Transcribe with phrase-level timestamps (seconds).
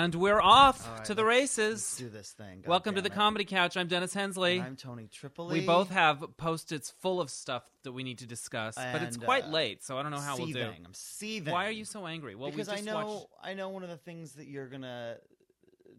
[0.00, 1.72] And we're off right, to the races.
[1.72, 2.62] Let's do this thing.
[2.62, 3.14] God Welcome to the it.
[3.14, 3.76] Comedy Couch.
[3.76, 4.56] I'm Dennis Hensley.
[4.56, 5.60] And I'm Tony Tripoli.
[5.60, 9.44] we both have post-its full of stuff that we need to discuss, but it's quite
[9.44, 10.54] uh, late, so I don't know how seething.
[10.54, 10.82] we'll do.
[10.86, 11.52] I'm seething.
[11.52, 12.34] Why are you so angry?
[12.34, 13.26] Well, because we I know watched.
[13.42, 15.18] I know one of the things that you're gonna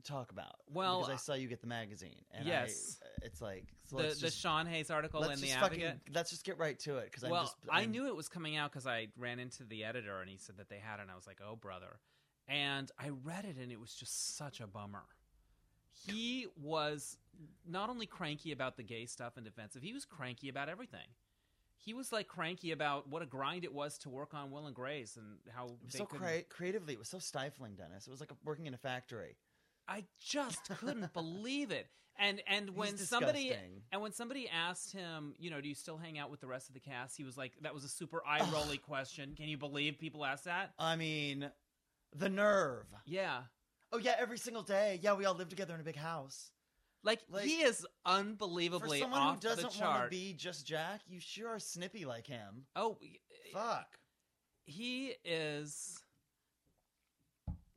[0.03, 0.55] talk about.
[0.73, 2.23] Well, because I saw you get the magazine.
[2.33, 2.99] And yes.
[3.03, 5.83] I, it's like so The, just, Sean Hayes article in the just Advocate.
[5.83, 8.15] fucking let's just get right to it because well, I'm just I I'm- knew it
[8.15, 10.97] was coming out because I ran into the editor and he said that they had
[10.97, 11.99] it, and I was like, "Oh, brother!"
[12.51, 15.05] And I read it, and it was just such a bummer.
[16.07, 17.17] He was
[17.67, 21.07] not only cranky about the gay stuff and defensive; he was cranky about everything.
[21.77, 24.75] He was like cranky about what a grind it was to work on Will and
[24.75, 26.93] Grace and how It was they so couldn't- creatively.
[26.93, 28.05] It was so stifling, Dennis.
[28.05, 29.35] It was like working in a factory.
[29.87, 31.87] I just couldn't believe it.
[32.19, 33.55] And and when somebody
[33.91, 36.67] and when somebody asked him, you know, do you still hang out with the rest
[36.67, 37.17] of the cast?
[37.17, 39.33] He was like, that was a super eye rolly question.
[39.35, 40.73] Can you believe people asked that?
[40.77, 41.49] I mean,
[42.15, 42.85] the nerve.
[43.05, 43.41] Yeah.
[43.91, 44.99] Oh yeah, every single day.
[45.01, 46.51] Yeah, we all live together in a big house.
[47.03, 51.01] Like, Like, he is For unbelievably someone off who doesn't want to be just Jack,
[51.07, 52.65] you sure are snippy like him.
[52.75, 52.97] oh,
[53.51, 53.97] Fuck.
[54.65, 55.99] he is.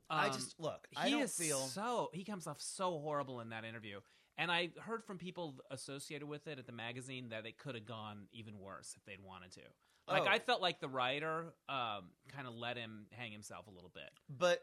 [0.09, 0.87] I um, just look.
[0.95, 1.59] I he don't is feel.
[1.59, 3.99] so he comes off so horrible in that interview
[4.37, 7.85] and i heard from people associated with it at the magazine that it could have
[7.85, 9.61] gone even worse if they'd wanted to
[10.07, 10.27] like Oh.
[10.27, 14.09] i felt like the writer um, kind of let him hang himself a little bit
[14.29, 14.61] but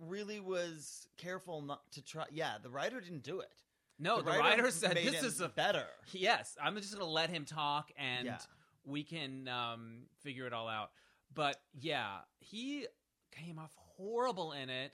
[0.00, 2.24] really was careful not to try.
[2.32, 3.52] Yeah, the writer didn't do it.
[3.98, 5.84] no the, writer writer said this is a better.
[6.12, 8.38] yes i'm just gonna let him talk and Yeah.
[8.84, 10.90] we can um, figure it all out
[11.32, 12.86] but yeah he
[13.32, 14.92] came off horrible in it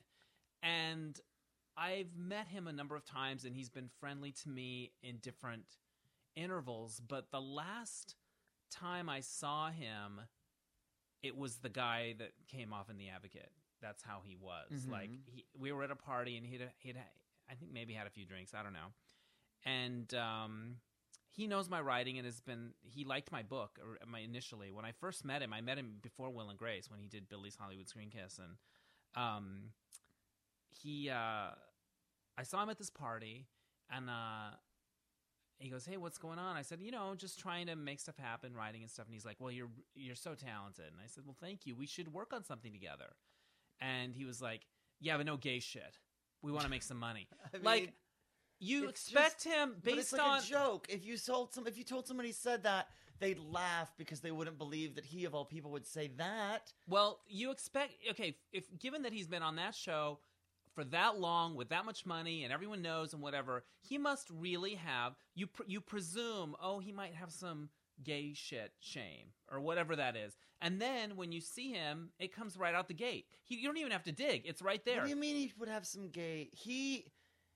[0.63, 1.19] and
[1.77, 5.65] i've met him a number of times and he's been friendly to me in different
[6.37, 8.15] intervals but the last
[8.71, 10.21] time i saw him
[11.23, 13.51] it was the guy that came off in the advocate.
[13.83, 14.71] That's how he was.
[14.87, 14.91] Mhm.
[14.91, 16.97] like he, we were at a party and he'd, he'd
[17.51, 18.93] i think maybe had a few drinks i don't know.
[19.67, 20.77] And um,
[21.31, 24.71] he knows my writing and has been he liked my book or my initially.
[24.71, 27.29] When i first met him i met him before will and grace when he did
[27.29, 28.39] billy's hollywood screen kiss.
[28.39, 28.57] And
[29.15, 29.73] um,
[30.71, 31.51] he uh,
[32.39, 33.47] i saw him at this party
[33.91, 34.57] and uh,
[35.61, 36.57] he goes hey what's going on?
[36.57, 39.07] I said you know just trying to make stuff happen writing and stuff.
[39.07, 40.87] And he's like well you're you're so talented.
[40.87, 41.75] And i said well thank you.
[41.75, 43.13] We should work on something together.
[43.81, 44.67] And he was like
[45.01, 45.99] yeah but no gay shit.
[46.43, 47.29] We want to make some money.
[47.55, 47.93] I like mean,
[48.61, 50.87] you expect just- him based it's like on a joke.
[50.89, 52.89] If you told some, if you told somebody said that,
[53.19, 56.73] they'd laugh because they wouldn't believe that he of all people would say that.
[56.87, 60.19] Well, you expect okay, if given that he's been on that show
[60.75, 64.75] for that long with that much money and everyone knows and whatever, he must really
[64.75, 67.69] have you pr- you presume, oh, he might have some
[68.03, 70.37] gay shit shame or whatever that is.
[70.63, 73.27] And then when you see him, it comes right out the gate.
[73.45, 74.43] He, you don't even have to dig.
[74.45, 74.97] It's right there.
[74.97, 76.51] What do you mean he would have some gay?
[76.53, 77.07] He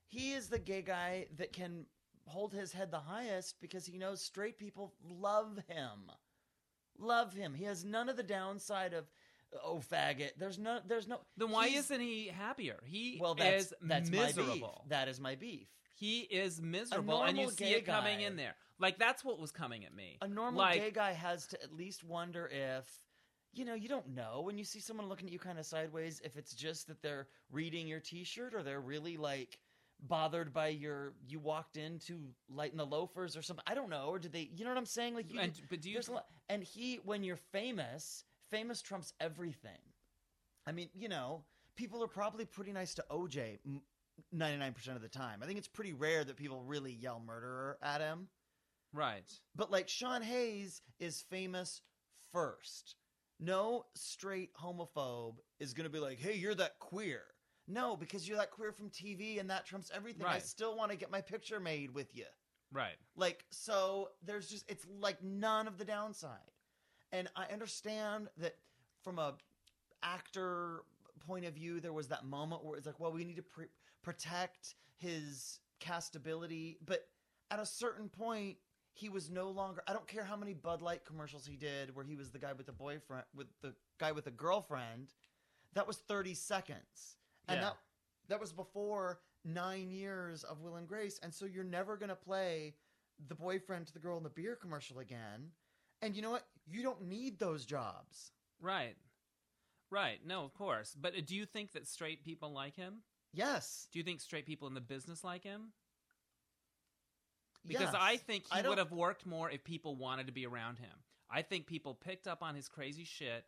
[0.07, 1.85] he is the gay guy that can
[2.27, 6.11] hold his head the highest because he knows straight people love him.
[6.97, 7.53] Love him.
[7.53, 9.11] He has none of the downside of
[9.63, 10.31] oh faggot.
[10.37, 12.79] There's no there's no then why he's- isn't he happier?
[12.85, 14.37] He well that's is that's my beef.
[14.37, 14.85] miserable.
[14.89, 15.67] That is my beef.
[15.95, 18.55] He is miserable and you see it coming guy- in there.
[18.79, 20.17] Like that's what was coming at me.
[20.21, 22.85] A normal like, gay guy has to at least wonder if
[23.53, 26.19] you know, you don't know when you see someone looking at you kind of sideways
[26.25, 29.59] if it's just that they're reading your t-shirt or they're really like
[30.01, 32.19] bothered by your you walked in to
[32.49, 33.63] lighten the loafers or something.
[33.65, 34.07] I don't know.
[34.07, 35.15] Or did they you know what I'm saying?
[35.15, 39.79] Like you and but do you lot, and he when you're famous, famous trumps everything.
[40.67, 41.43] I mean, you know,
[41.75, 43.59] people are probably pretty nice to OJ
[44.35, 45.41] 99% of the time.
[45.43, 48.27] I think it's pretty rare that people really yell murderer at him.
[48.93, 49.29] right?
[49.55, 51.81] But like Sean Hayes is famous
[52.31, 52.95] first.
[53.39, 57.23] No straight homophobe is going to be like, "Hey, you're that queer."
[57.67, 60.25] No, because you're that queer from TV and that trumps everything.
[60.25, 62.25] I still want to get my picture made with you.
[62.71, 62.95] Right.
[63.17, 66.51] Like so there's just it's like none of the downside.
[67.15, 68.55] And I understand that
[69.01, 69.35] from a
[70.03, 70.83] actor
[71.25, 73.67] point of view there was that moment where it's like, well, we need to pre-
[74.03, 77.07] protect his castability, but
[77.51, 78.57] at a certain point
[78.93, 82.03] he was no longer I don't care how many Bud Light commercials he did where
[82.03, 85.13] he was the guy with the boyfriend with the guy with the girlfriend.
[85.73, 87.17] That was 30 seconds.
[87.47, 87.63] And Yeah.
[87.63, 87.77] that
[88.27, 92.15] that was before 9 years of Will and Grace and so you're never going to
[92.15, 92.75] play
[93.29, 95.51] the boyfriend to the girl in the beer commercial again.
[96.01, 96.45] And you know what?
[96.67, 98.31] You don't need those jobs.
[98.61, 98.95] Right.
[99.91, 100.19] Right.
[100.25, 100.95] No, of course.
[100.99, 103.01] But uh, do you think that straight people like him?
[103.33, 103.87] Yes.
[103.91, 105.71] Do you think straight people in the business like him?
[107.67, 107.95] Because Yes.
[107.97, 110.91] I think he I would have worked more if people wanted to be around him.
[111.29, 113.45] I think people picked up on his crazy shit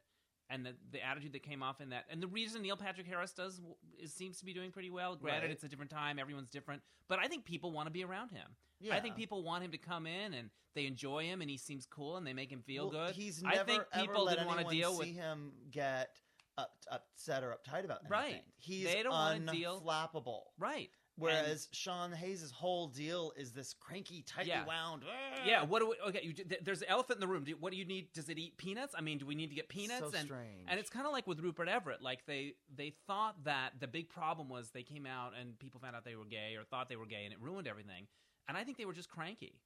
[0.49, 3.31] and the the attitude that came off in that, and the reason Neil Patrick Harris
[3.33, 3.59] does
[3.99, 5.15] is seems to be doing pretty well.
[5.15, 5.51] Granted, Right.
[5.51, 8.55] it's a different time, everyone's different, but I think people want to be around him.
[8.79, 8.95] Yeah.
[8.95, 11.87] I think people want him to come in and they enjoy him and he seems
[11.87, 13.15] cool and they make him feel Well, good.
[13.15, 16.09] He's I never think ever people let didn't want to deal with see him get
[16.59, 18.11] up, upset or uptight about anything.
[18.11, 18.43] Right.
[18.57, 20.41] He's They don't wanna deal- unflappable.
[20.59, 20.91] right.
[21.17, 24.65] Whereas Sean Hayes' whole deal is this cranky, tightly Yeah.
[24.65, 25.03] wound.
[25.07, 25.43] Ah.
[25.45, 26.21] Yeah, what do we, okay?
[26.23, 27.43] You, th- there's an elephant in the room.
[27.43, 28.13] Do, what do you need?
[28.13, 28.93] Does it eat peanuts?
[28.97, 29.99] I mean, do we need to get peanuts?
[30.11, 30.67] So and strange.
[30.67, 32.01] and it's kind of like with Rupert Everett.
[32.03, 35.95] Like they they thought that the big problem was they came out and people found
[35.95, 38.07] out they were gay or thought they were gay and it ruined everything.
[38.47, 39.59] And I think they were just cranky.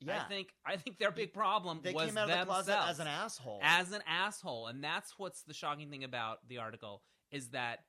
[0.00, 0.22] yeah.
[0.24, 2.88] I think I think their big problem they was came out of the themselves closet
[2.90, 3.60] as an asshole.
[3.62, 7.80] as an asshole, and that's what's the shocking thing about the article is that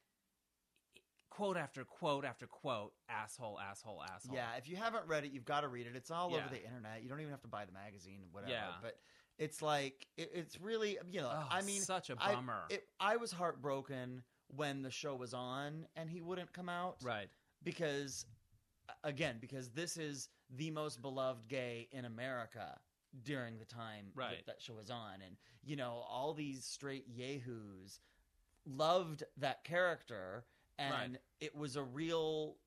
[1.38, 4.36] quote after quote after quote asshole asshole asshole.
[4.36, 5.96] Yeah, if you haven't read it, you've got to read it.
[5.96, 7.04] It's all over the internet.
[7.04, 8.52] You don't even have to buy the magazine, whatever.
[8.54, 8.70] Yeah.
[8.82, 8.98] But
[9.38, 11.32] it's like it, it's really you know.
[11.32, 12.64] Oh, I mean, such a bummer.
[12.70, 14.24] it, I was heartbroken
[14.56, 16.96] when the show was on and he wouldn't come out.
[17.04, 17.30] right.
[17.64, 18.26] because
[19.04, 22.80] again because this is the most beloved gay in america
[23.24, 24.38] during the time Right.
[24.38, 28.00] that that show was on and you know all these straight yahoos
[28.66, 30.46] loved that character
[30.78, 31.20] and Right.
[31.40, 32.58] it was a real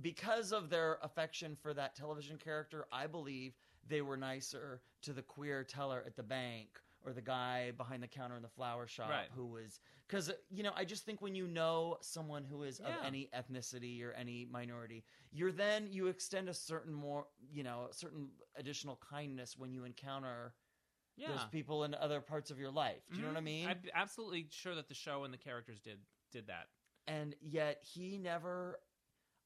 [0.00, 3.54] because of their affection for that television character i believe
[3.88, 8.06] they were nicer to the queer teller at the bank or the guy behind the
[8.08, 9.28] counter in the flower shop Right.
[9.34, 12.94] who was because you know i just think when you know someone who is of
[13.04, 17.94] any ethnicity or any minority you're then you extend a certain more you know a
[17.94, 20.54] certain additional kindness when you encounter
[21.16, 21.28] Yeah.
[21.28, 23.44] those people in other parts of your life do you know what i Mhm.
[23.44, 25.98] mean I'm absolutely sure that the show and the characters did
[26.32, 26.68] did that.
[27.06, 28.78] And yet he never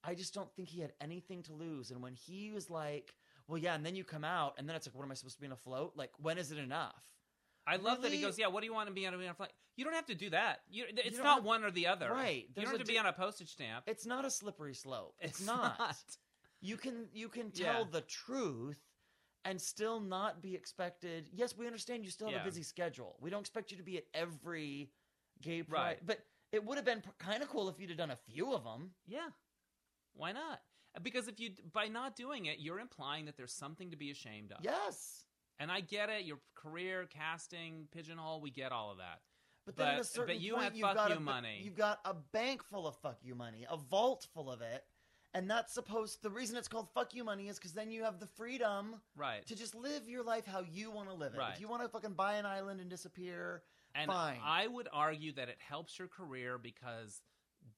[0.03, 3.13] i just don't think he had anything to lose and when he was like
[3.47, 5.35] well yeah and then you come out and then it's like what am i supposed
[5.35, 7.03] to be in a float like when is it enough
[7.67, 9.51] I love that he goes, "Yeah, what do you want to be on a flight?"
[9.75, 10.61] You don't have to do that.
[10.71, 12.09] You, it's don't have- one or the other.
[12.11, 12.47] Right.
[12.55, 13.83] You don't have to be on a postage stamp.
[13.85, 15.95] it's not a slippery slope it's, not.
[16.59, 17.91] you can you can tell Yeah.
[17.91, 18.79] the truth
[19.45, 22.41] and still not be expected yes we understand you still have Yeah.
[22.41, 24.89] a busy schedule we don't expect you to be at every
[25.41, 26.05] gay pride Right.
[26.05, 26.19] but
[26.51, 28.91] it would have been kind of cool if you'd have done a few of them
[29.07, 29.29] Yeah.
[30.13, 30.61] Why not?
[31.01, 34.51] Because if you by not doing it, you're implying that there's something to be ashamed
[34.51, 34.57] of.
[34.63, 35.25] yes
[35.59, 36.25] And I get it.
[36.25, 39.21] Your career, casting, pigeonhole, we get all of that.
[39.65, 41.61] but then at a certain but you point you've fuck got you a, money.
[41.63, 44.83] you've got a bank full of fuck you money a vault full of it
[45.35, 48.19] and that's supposed the reason it's called fuck you money is because then you have
[48.19, 49.45] the freedom Right.
[49.45, 51.53] to just live your life how you want to live it Right.
[51.53, 53.61] if you want to fucking buy an island and disappear
[53.95, 54.39] And fine.
[54.43, 57.21] I would argue that it helps your career because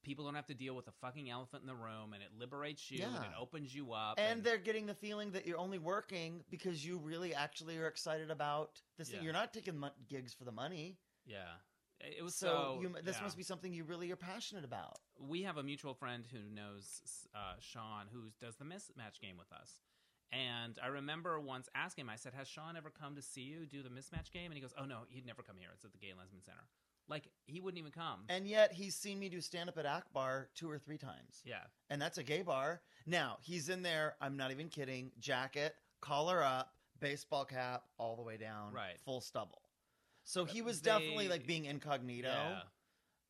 [0.04, 2.90] people don't have to deal with a fucking elephant in the room and it liberates
[2.92, 4.18] you and it opens you up.
[4.18, 8.30] and they're getting the feeling that you're only working because you really actually are excited
[8.32, 9.18] about this thing.
[9.20, 9.24] Yeah.
[9.26, 10.98] You're not taking mon- gigs for the money.
[11.26, 11.54] yeah.
[12.00, 12.80] It was So, so.
[12.82, 13.24] you, this yeah.
[13.24, 14.98] must be something you really are passionate about.
[15.18, 17.02] we have a mutual friend who knows
[17.34, 19.72] uh, Sean, who does the mismatch game with us.
[20.34, 23.66] And I remember once asking him, I said, "Has Sean ever come to see you
[23.66, 25.70] do the mismatch game?" And he goes, "Oh no, he'd never come here.
[25.74, 26.66] It's at the Gay Lesbian Center.
[27.08, 30.50] Like he wouldn't even come." And yet he's seen me do stand up at Akbar
[30.56, 31.42] two or three times.
[31.46, 32.82] yeah, And that's a gay bar.
[33.06, 38.22] Now, he's in there, I'm not even kidding, jacket, collar up, baseball cap, all the
[38.24, 39.00] way down, Right.
[39.06, 39.62] full stubble.
[40.24, 42.30] So he was definitely like being incognito.
[42.30, 42.62] yeah.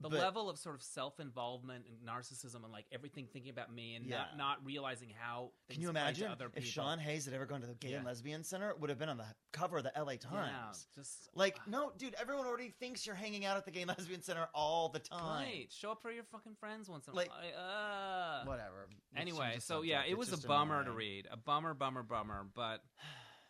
[0.04, 3.96] The but- level of sort of self-involvement and narcissism and like everything thinking about me
[3.96, 4.18] and Yeah.
[4.18, 6.66] not, not realizing how Can you imagine other if.
[6.66, 8.70] Sean Hayes had ever gone to the Gay and Lesbian Center?
[8.70, 10.88] It would have been on the cover of the LA yeah, Times.
[10.96, 14.22] just Like, no, dude, everyone already thinks you're hanging out at the Gay and Lesbian
[14.22, 15.46] Center all the time.
[15.46, 17.40] right, show up for your fucking friends once in a Like- while.
[17.58, 18.88] Uh, Whatever.
[19.16, 21.28] Anyway, so yeah, it was a bummer to read.
[21.32, 22.46] A bummer, bummer, bummer.
[22.56, 22.84] But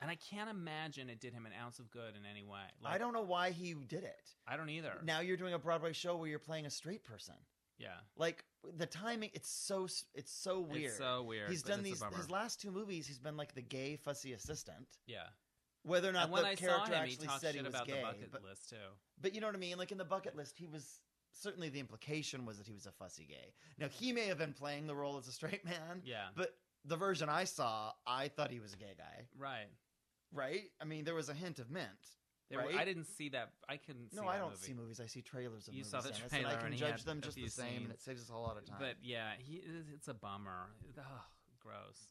[0.01, 2.59] and I can't imagine it did him an ounce of good in any way.
[2.81, 4.29] Like, I don't know why he did it.
[4.47, 4.93] I don't either.
[5.03, 7.35] Now you're doing a Broadway show where you're playing a straight person.
[7.79, 8.45] Yeah, Like
[8.77, 10.83] the timing, it's so it's so weird.
[10.91, 11.49] It's so weird.
[11.49, 13.07] He's done these his last two movies.
[13.07, 14.87] He's been like the gay fussy assistant.
[15.07, 15.23] yeah.
[15.85, 17.87] Whether or not and when the I character him, actually talked said he was about
[17.87, 18.75] gay, the bucket but, list too.
[19.21, 19.77] but you know what I mean.
[19.77, 21.01] Like in the bucket list, he was
[21.33, 23.53] certainly the implication was that he was a fussy gay.
[23.77, 26.95] Now he may have been playing the role as a straight man, Yeah, but the
[26.95, 29.25] version I saw, I thought he was a gay guy.
[29.37, 29.67] right.
[30.33, 30.63] Right?
[30.81, 31.87] I mean, there was a hint of mint.
[32.49, 32.75] There were- Right?
[32.77, 33.53] I didn't see that.
[33.69, 34.11] I couldn't.
[34.11, 34.61] see No, I don't movie.
[34.65, 34.99] see movies.
[34.99, 35.91] I see trailers of You movies.
[35.91, 38.29] saw the trailer and I can judge them just the same, and it saves us
[38.29, 38.77] a lot of time.
[38.79, 39.55] But yeah, he
[39.93, 40.69] it's a bummer.
[40.97, 41.03] Ugh,
[41.59, 42.07] gross.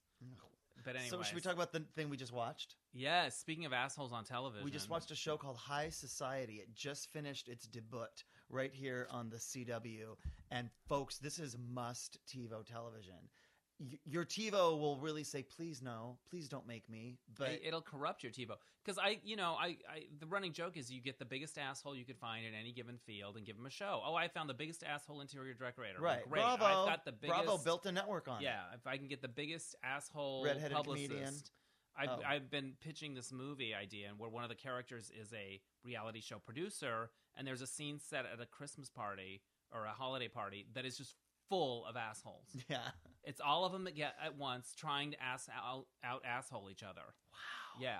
[0.84, 2.74] But anyway, so should we talk about the thing we just watched?
[2.92, 3.38] Yes.
[3.38, 6.54] Speaking of assholes on television, We just watched a show called High Society.
[6.56, 8.06] It just finished its debut
[8.48, 10.16] right here on the CW.
[10.50, 13.28] And folks, this is must TiVo television.
[14.04, 18.22] Your TiVo will really say, "Please no, please don't make me." But It- it'll corrupt
[18.22, 21.24] your TiVo because I, you know, I, I, the running joke is you get the
[21.24, 24.02] biggest asshole you could find in any given field and give him a show.
[24.04, 26.00] Oh, I found the biggest asshole interior decorator.
[26.00, 26.42] Well, right, great.
[26.42, 27.44] Bravo, I've got the biggest.
[27.44, 28.44] Bravo built a network on it.
[28.44, 31.08] Yeah, if I can get the biggest asshole Redheaded publicist.
[31.10, 31.34] comedian.
[31.94, 32.22] I've, Oh.
[32.26, 36.22] I've been pitching this movie idea, and where one of the characters is a reality
[36.22, 40.66] show producer, and there's a scene set at a Christmas party or a holiday party
[40.72, 41.16] that is just
[41.50, 42.46] full of assholes.
[42.70, 42.92] yeah.
[43.24, 46.82] It's all of them that get at once trying to ass out, out asshole each
[46.82, 47.02] other.
[47.32, 47.80] Wow.
[47.80, 47.98] Yeah.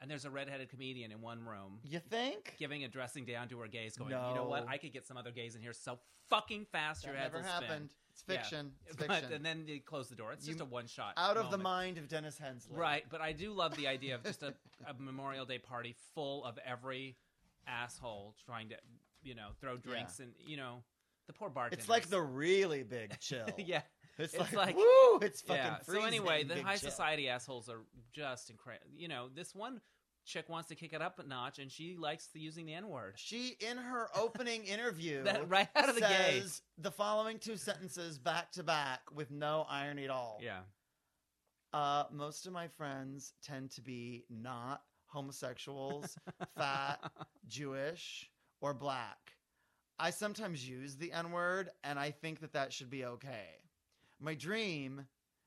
[0.00, 3.58] And there's a redheaded comedian in one room You think giving a dressing down to
[3.60, 4.66] her gays, going, "You know what?
[4.68, 7.44] I could get some other gays in here so fucking fast that your heads never
[7.44, 7.90] will spin." happened?
[8.10, 8.72] It's fiction.
[8.86, 9.32] It's But fiction.
[9.32, 10.32] and then they close the door.
[10.32, 11.14] It's just a one shot.
[11.16, 12.76] Out of the mind of Dennis Hensley.
[12.76, 14.54] Right, but I do love the idea of just a,
[14.86, 17.16] a Memorial Day party full of every
[17.66, 18.76] asshole trying to,
[19.22, 20.82] you know, throw drinks and you know,
[21.26, 21.80] the poor bartender.
[21.80, 23.46] It's like the really big chill.
[23.56, 23.82] yeah,
[24.18, 25.78] It's, it's like, like- woo, it's fucking yeah.
[25.82, 26.90] So anyway, the high chill.
[26.90, 27.80] society assholes are
[28.12, 28.90] just incredible.
[28.96, 29.80] You know, this one
[30.24, 32.88] chick wants to kick it up a notch, and she likes the, using the N
[32.88, 33.14] word.
[33.16, 36.42] She in her opening interview That right out of the gate.
[36.42, 40.38] says the following two sentences back to back with no irony at all.
[40.42, 40.60] Yeah,
[41.72, 46.16] Uh, most of my friends tend to be not homosexuals,
[46.56, 47.00] fat,
[47.48, 48.30] Jewish,
[48.60, 49.18] or black.
[49.98, 53.48] I sometimes use the N word, and I think that that should be okay.
[54.20, 55.06] My dream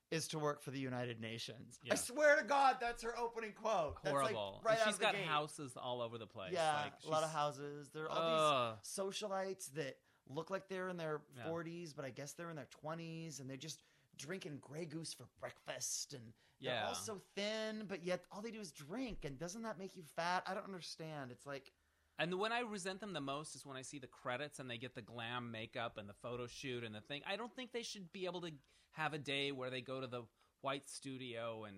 [0.10, 1.80] is to work for the United Nations.
[1.84, 1.94] Yeah.
[1.94, 3.98] I swear to God, that's her opening quote.
[4.04, 4.62] That's like horrible.
[4.64, 5.26] right and out of got gate.
[5.26, 6.52] houses all over the place.
[6.54, 7.90] Yeah, like, a lot of houses.
[7.94, 8.78] There are all Ugh.
[8.82, 9.98] these socialites that
[10.30, 11.48] look like they're in their Yeah.
[11.50, 13.84] 40s, but I guess they're in their 20s, and they're just
[14.18, 16.88] drinking Grey Goose for breakfast, and they're Yeah.
[16.88, 19.26] all so thin, but yet all they do is drink.
[19.26, 20.44] And doesn't that make you fat?
[20.48, 21.32] I don't understand.
[21.32, 21.72] It's like,
[22.20, 24.70] And the when I resent them the most is when I see the credits and
[24.70, 27.22] they get the glam makeup and the photo shoot and the thing.
[27.28, 28.52] I don't think they should be able to
[28.94, 30.24] have a day where they go to the
[30.62, 31.78] white studio and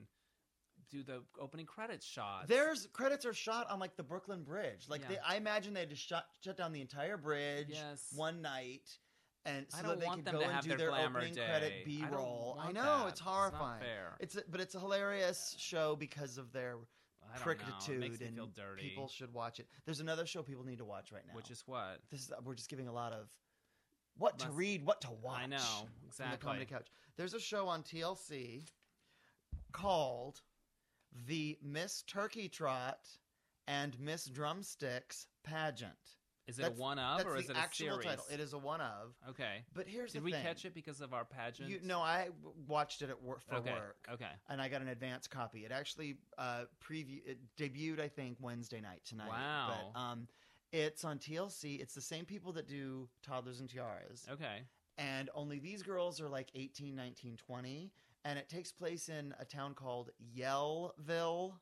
[0.90, 2.48] do the opening credits shot.
[2.48, 4.86] there's credits are shot on like the Brooklyn Bridge.
[4.88, 5.08] Like Yeah.
[5.10, 8.08] they, I imagine they had to shut shut down the entire bridge Yes.
[8.16, 8.98] one night.
[9.46, 11.46] And so I that they want could go and do their their opening day.
[11.46, 12.58] credit B roll.
[12.60, 13.04] I want know that.
[13.10, 13.84] it's It's horrifying.
[14.20, 16.78] It's a, but it's a hilarious show because of their
[17.34, 17.52] I don't know.
[17.52, 19.68] It cricketitude makes me and people should watch it.
[19.86, 21.36] There's another show people need to watch right now.
[21.36, 23.30] which is what this is we're just giving a lot of
[24.18, 25.42] what to read, what to watch.
[25.44, 26.88] I know from the comedy couch.
[27.18, 28.64] There's a show on TLC
[29.72, 30.42] called
[31.28, 33.00] the Miss Turkey Trot
[33.68, 36.19] and Miss Drumsticks Pageant.
[36.50, 38.06] Is it That's- a one of or is it a actual series?
[38.06, 38.26] title.
[38.32, 39.14] It is a one of.
[39.30, 39.64] okay.
[39.74, 41.70] But here's Did the we catch it because of our pageant?
[41.70, 42.30] You, no, I
[42.68, 43.72] watched it at work for okay.
[43.72, 43.98] work.
[44.12, 44.32] Okay.
[44.50, 45.64] and I got an advance copy.
[45.66, 49.30] It actually uh, preview it debuted, I think, Wednesday night tonight.
[49.30, 49.92] Wow.
[49.94, 50.28] But um,
[50.72, 51.80] it's on TLC.
[51.80, 54.64] It's the same people that do Toddlers and Tiaras, Okay.
[54.98, 57.92] and only these girls are like 18, 19, 20,
[58.26, 61.54] and it takes place in a town called Yellville,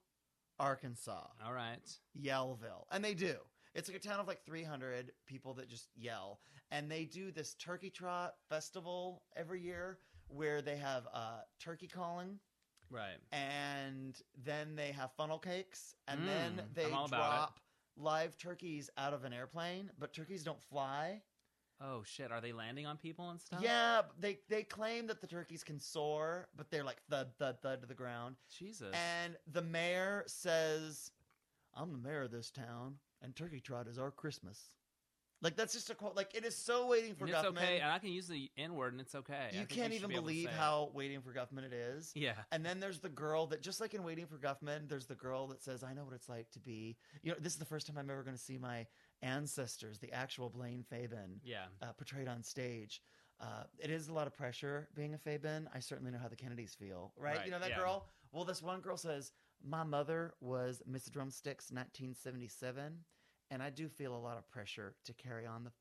[0.59, 1.27] Arkansas.
[1.45, 1.79] All right.
[2.19, 3.35] Yellville, and they do.
[3.75, 6.39] It's like a town of like 300 people that just yell,
[6.71, 12.39] and they do this turkey trot festival every year where they have uh, turkey calling
[12.89, 13.17] Right.
[13.31, 17.35] and then they have funnel cakes, and Mm, then they I'm all about it.
[17.35, 17.59] drop
[17.97, 21.21] live turkeys out of an airplane, but turkeys don't fly.
[21.79, 22.31] Oh shit!
[22.31, 23.61] Are they landing on people and stuff?
[23.61, 27.81] Yeah, they they claim that the turkeys can soar, but they're like thud thud thud
[27.81, 28.35] to the ground.
[28.49, 28.95] Jesus.
[28.95, 31.11] And the mayor says,
[31.75, 32.95] "I'm the mayor of this town,
[33.27, 34.71] and Turkey Trot is our Christmas."
[35.39, 36.15] Like that's just a quote.
[36.15, 37.57] Like it is so waiting for And it's Guffman.
[37.57, 39.49] okay, and I can use the N word, and it's okay.
[39.53, 42.11] You can't even be believe how waiting for Guffman it is.
[42.15, 42.33] Yeah.
[42.51, 45.45] And then there's the girl that, just like in Waiting for Guffman, there's the girl
[45.49, 46.97] that says, I know what it's like to be.
[47.21, 48.87] You know, this is the first time I'm ever going to see my
[49.21, 51.65] ancestors, the actual Blaine Fabin, Yeah.
[51.83, 53.03] uh, portrayed on stage.
[53.39, 55.69] Uh, it is a lot of pressure being a Fabin.
[55.71, 57.37] I certainly know how the Kennedys feel, right?
[57.37, 57.77] Right, You know that yeah.
[57.77, 58.07] girl?
[58.31, 59.31] Well, this one girl says,
[59.63, 62.93] My mother was Miss Drumsticks 1977,
[63.51, 65.71] and I do feel a lot of pressure to carry on the,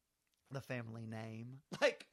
[0.50, 1.58] the family name.
[1.80, 2.06] Like,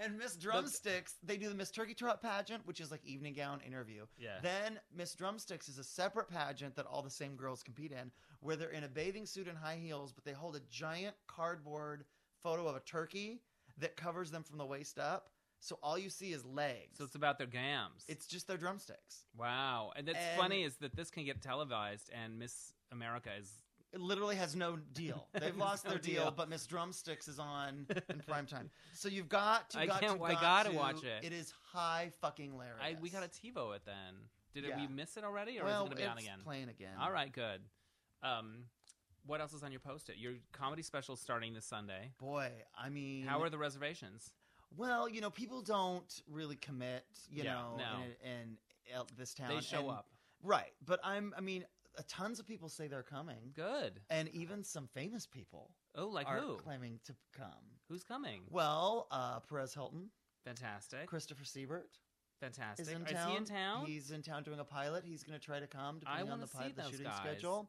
[0.00, 3.60] and Miss Drumsticks, they do the Miss Turkey Trot pageant, which is like evening gown
[3.66, 4.04] interview.
[4.16, 4.36] Yeah.
[4.42, 8.54] Then Miss Drumsticks is a separate pageant that all the same girls compete in, where
[8.54, 12.04] they're in a bathing suit and high heels, but they hold a giant cardboard
[12.44, 13.40] photo of a turkey
[13.78, 15.30] that covers them from the waist up.
[15.60, 16.98] So all you see is legs.
[16.98, 18.04] so it's about their gams.
[18.06, 19.24] it's just their drumsticks.
[19.36, 23.50] wow, and that's And- funny is that this can get televised, and Miss America is
[23.92, 25.26] It literally has no deal.
[25.40, 26.30] They've lost no their deal, deal.
[26.36, 28.70] but Miss Drumsticks is on in prime time.
[28.92, 29.78] So you've got to.
[29.80, 31.24] I got can't- To, I got gotta to- watch it.
[31.24, 32.76] It is high fucking hilarious.
[32.82, 34.14] I, we got to TiVo it then.
[34.54, 34.80] Did it, Yeah.
[34.80, 36.38] we miss it already, or well, is it going to be on it's again?
[36.44, 36.94] Playing again.
[37.00, 37.60] All right, good.
[38.22, 38.64] Um,
[39.26, 40.16] what else is on your post-it?
[40.18, 42.12] Your comedy special starting this Sunday.
[42.18, 42.50] boy.
[42.78, 44.32] I mean, How are the reservations?
[44.76, 48.02] Well, you know, people don't really commit, you Yeah, know, no.
[48.24, 48.56] in, in
[48.94, 49.48] el- this town.
[49.54, 50.06] They show and- up.
[50.42, 50.72] right?
[50.84, 51.66] But I'm, I mean, uh,
[52.04, 54.00] tons of people say they're coming, Good.
[54.10, 56.56] and even some famous people Oh, like are who?
[56.56, 57.48] claiming to come.
[57.88, 58.42] Who's coming?
[58.50, 60.10] Well, uh, Perez Hilton,
[60.44, 61.06] Fantastic.
[61.06, 61.82] Christopher Sieber
[62.40, 62.86] Fantastic.
[62.86, 63.30] is in Is town.
[63.30, 63.86] he in town?
[63.86, 65.04] He's in town doing a pilot.
[65.04, 67.16] He's going to try to come depending on the pilot, the shooting guys.
[67.16, 67.68] schedule.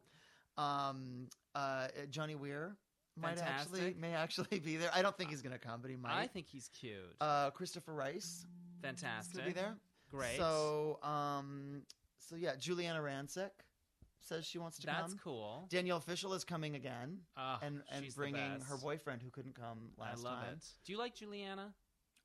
[0.57, 2.75] Um, uh, Johnny Weir
[3.19, 4.89] might actually may actually be there.
[4.93, 6.13] I don't think he's going to come, but he might.
[6.13, 7.15] I think he's cute.
[7.21, 8.45] uh, Christopher Rice
[8.81, 9.37] Fantastic.
[9.37, 9.75] going to be there.
[10.11, 10.37] Great.
[10.37, 11.81] So, um,
[12.17, 13.49] so yeah, Giuliana Rancic
[14.21, 14.95] says she wants to come.
[14.99, 15.21] That's come.
[15.23, 15.67] cool.
[15.69, 18.69] Danielle Fishel is coming again Uh, and and she's the bringing best.
[18.69, 20.53] her boyfriend who couldn't come I last love time.
[20.53, 20.65] it.
[20.85, 21.73] Do you like Giuliana?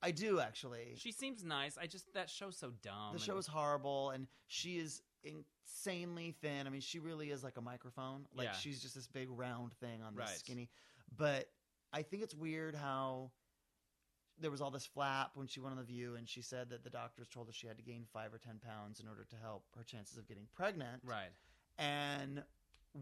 [0.03, 0.95] I do actually.
[0.97, 1.79] She seems nice.
[1.79, 3.11] I just that show's so dumb.
[3.11, 6.67] the and- show is horrible, and she is insanely thin.
[6.67, 8.27] I mean, she really is like a microphone.
[8.35, 8.53] Like Yeah.
[8.53, 10.39] she's just this big round thing on this Right.
[10.39, 10.71] skinny.
[11.17, 11.49] But
[11.93, 13.31] I think it's weird how
[14.39, 16.83] there was all this flap when she went on the View, and she said that
[16.83, 19.37] the doctors told her she had to gain five or ten pounds in order to
[19.37, 21.03] help her chances of getting pregnant.
[21.05, 21.31] right.
[21.79, 22.43] And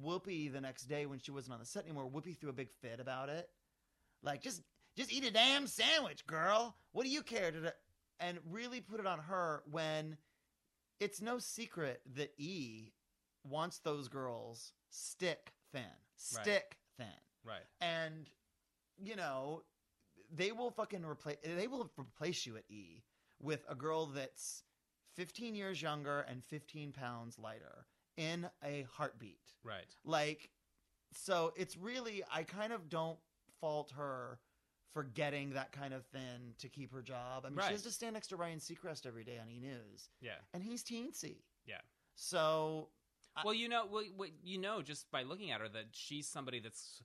[0.05, 2.71] Whoopi the next day when she wasn't on the set anymore, Whoopi threw a big
[2.81, 3.49] fit about it.
[4.23, 4.62] Like just
[4.97, 6.76] just eat a damn sandwich, girl.
[6.93, 7.75] What do you care to
[8.21, 10.17] and really put it on her when
[11.00, 12.93] it's no secret that E
[13.45, 15.83] wants those girls stick thin.
[16.17, 17.07] Stick thin.
[17.45, 17.64] Right.
[17.81, 18.29] And
[19.02, 19.62] you know,
[20.33, 23.02] they will fucking replace they will replace you at E
[23.41, 24.62] with a girl that's
[25.17, 29.40] 15 years younger and 15 pounds lighter in a heartbeat.
[29.64, 29.95] Right.
[30.04, 30.50] Like
[31.14, 33.19] so it's really I kind of don't
[33.61, 34.38] fault her
[34.92, 37.45] for getting that kind of thin to keep her job.
[37.47, 37.66] I mean, Right.
[37.69, 40.37] she has to stand next to Ryan Seacrest every day on E News, Yeah.
[40.52, 41.42] and he's teensy.
[41.64, 41.81] Yeah.
[42.14, 42.90] So
[43.35, 44.04] I- Well, you know, well,
[44.42, 47.02] you know, just by looking at her, that she's somebody that's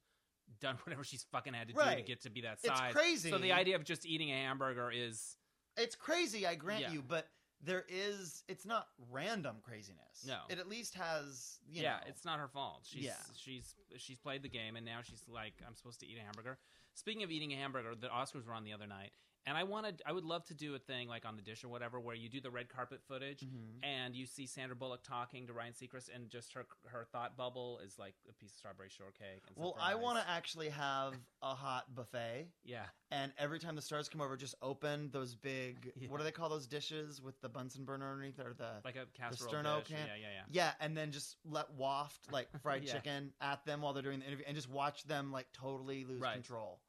[0.59, 2.93] done whatever she's fucking had to do to get to be that it's size.
[2.93, 3.29] crazy.
[3.29, 5.37] So the idea of just eating a hamburger is
[5.77, 6.91] it's crazy i grant Yeah.
[6.93, 7.29] you but
[7.63, 10.39] there is it's not random craziness No.
[10.49, 12.81] it at least has you yeah, know, it's not her fault.
[12.87, 13.13] She's Yeah.
[13.35, 16.57] she's she's played the game and now she's like, I'm supposed to eat a hamburger.
[16.93, 19.11] Speaking of eating a hamburger, the Oscars were on the other night,
[19.48, 21.70] and I wanted I would love to do a thing like on the dish or
[21.70, 23.80] whatever where you do the red carpet footage Mhm.
[23.84, 27.79] and you see Sandra Bullock talking to Ryan Seacrest and just her her thought bubble
[27.79, 29.42] is like a piece of strawberry shortcake.
[29.48, 33.81] And well i want to actually have a hot buffet Yeah, and every time the
[33.81, 36.10] stars come over just open those big Yeah.
[36.10, 39.05] what do they call those dishes with the bunsen burner underneath or the like a
[39.14, 39.88] casserole sterno dish.
[39.96, 40.44] can- Yeah, yeah, yeah.
[40.50, 42.94] yeah and then just let waft like fried Yeah.
[42.94, 46.20] chicken at them while they're doing the interview and just watch them like totally lose
[46.22, 46.33] Right.
[46.33, 46.81] control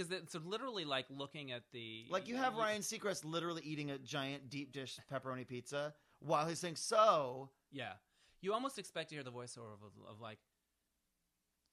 [0.00, 3.98] Because it's literally like looking at the like you have ryan seacrest literally eating a
[3.98, 7.92] giant deep dish pepperoni pizza while he's saying so Yeah,
[8.40, 10.38] you almost expect to hear the voiceover of, of like,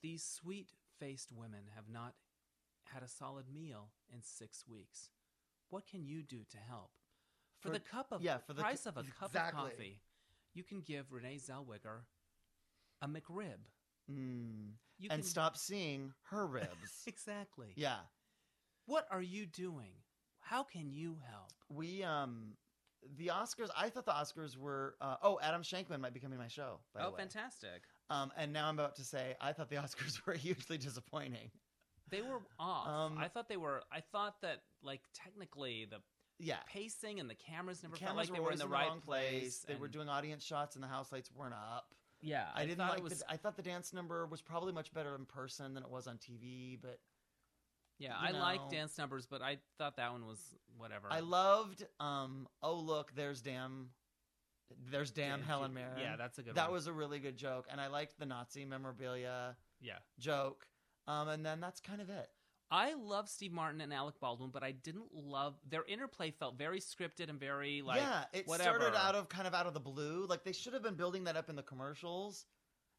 [0.02, 2.14] these sweet faced women have not
[2.86, 5.10] had a solid meal in six weeks.
[5.70, 6.92] What can you do to help?
[7.60, 9.62] For, For- the cup of yeah, for the price cu- of a cup exactly.
[9.64, 10.00] of coffee,
[10.54, 12.02] you can give Renee Zellweger
[13.02, 13.60] a McRib.
[14.12, 14.72] mm.
[15.00, 17.68] And can stop seeing her ribs exactly.
[17.76, 17.98] yeah
[18.88, 19.92] What are you doing?
[20.40, 21.52] How can you help?
[21.70, 22.54] we um
[23.18, 26.42] the oscars i thought the oscars were uh, oh adam shankman might be coming to
[26.42, 27.18] my show by the oh, way.
[27.18, 27.82] fantastic!
[28.10, 31.52] um and now i'm about to say i thought the oscars were hugely disappointing
[32.10, 32.88] They were off.
[32.88, 33.82] Um, I thought they were.
[33.92, 35.98] I thought that like technically the
[36.40, 38.88] yeah pacing and the cameras never cameras felt like they were always in the right
[38.88, 42.66] wrong place they were doing audience shots and the house lights weren't up Yeah, i,
[42.66, 43.20] didn't like it was.
[43.20, 46.08] the, i thought the dance number was probably much better in person than it was
[46.08, 47.00] on tv but
[48.00, 50.40] yeah, I like dance numbers, but I thought that one was
[50.78, 51.08] whatever.
[51.10, 53.90] i loved um oh look there's damn
[54.92, 56.56] there's damn Yeah, helen mirren Yeah, that's a good.
[56.56, 56.74] that one.
[56.74, 60.68] was a really good joke and i liked the nazi memorabilia Yeah, joke
[61.08, 62.28] um and then that's kind of it
[62.70, 66.32] I love Steve Martin and Alec Baldwin, but I didn't love their interplay.
[66.32, 68.80] Felt very scripted and very like yeah, it whatever.
[68.82, 70.26] started out of kind of out of the blue.
[70.28, 72.46] Like they should have been building that up in the commercials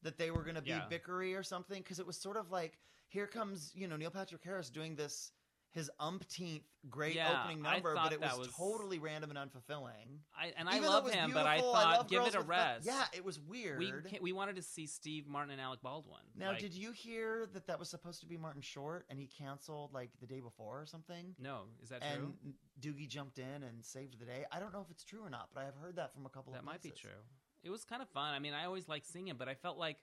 [0.05, 0.87] that they were going to be Yeah.
[0.91, 2.79] bickery or something because it was sort of like
[3.09, 5.33] here comes you know Neil Patrick Harris doing this
[5.71, 10.21] his umpteenth great Yeah, opening number, but it was, was- totally random and unfulfilling.
[10.35, 12.47] I, and I Even though love him, but I thought love give it a with
[12.47, 12.87] Fe- rest.
[12.87, 13.79] yeah, it was weird.
[13.79, 13.93] we
[14.23, 16.23] we wanted to see Steve Martin and Alec Baldwin.
[16.35, 19.27] now, Like, did you hear that that was supposed to be Martin Short and he
[19.27, 21.35] canceled like the day before or something?
[21.39, 22.33] no, is that true?
[22.43, 24.47] and Doogie jumped in and saved the day.
[24.51, 26.31] I don't know if it's true or not, but I have heard that from a
[26.31, 27.11] couple that of That might be true.
[27.63, 28.33] It was kind of fun.
[28.33, 29.99] I mean, I always like seeing him, but I felt like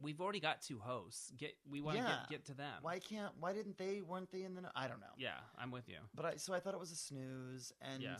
[0.00, 1.30] we've already got two hosts.
[1.36, 2.08] Get we want to Yeah.
[2.22, 2.74] get get to them.
[2.82, 3.32] Why can't?
[3.40, 4.00] Why didn't they?
[4.02, 4.62] Weren't they in the?
[4.74, 5.06] I don't know.
[5.16, 5.98] Yeah, I'm with you.
[6.14, 8.16] But I so I thought it was a snooze, and Yeah.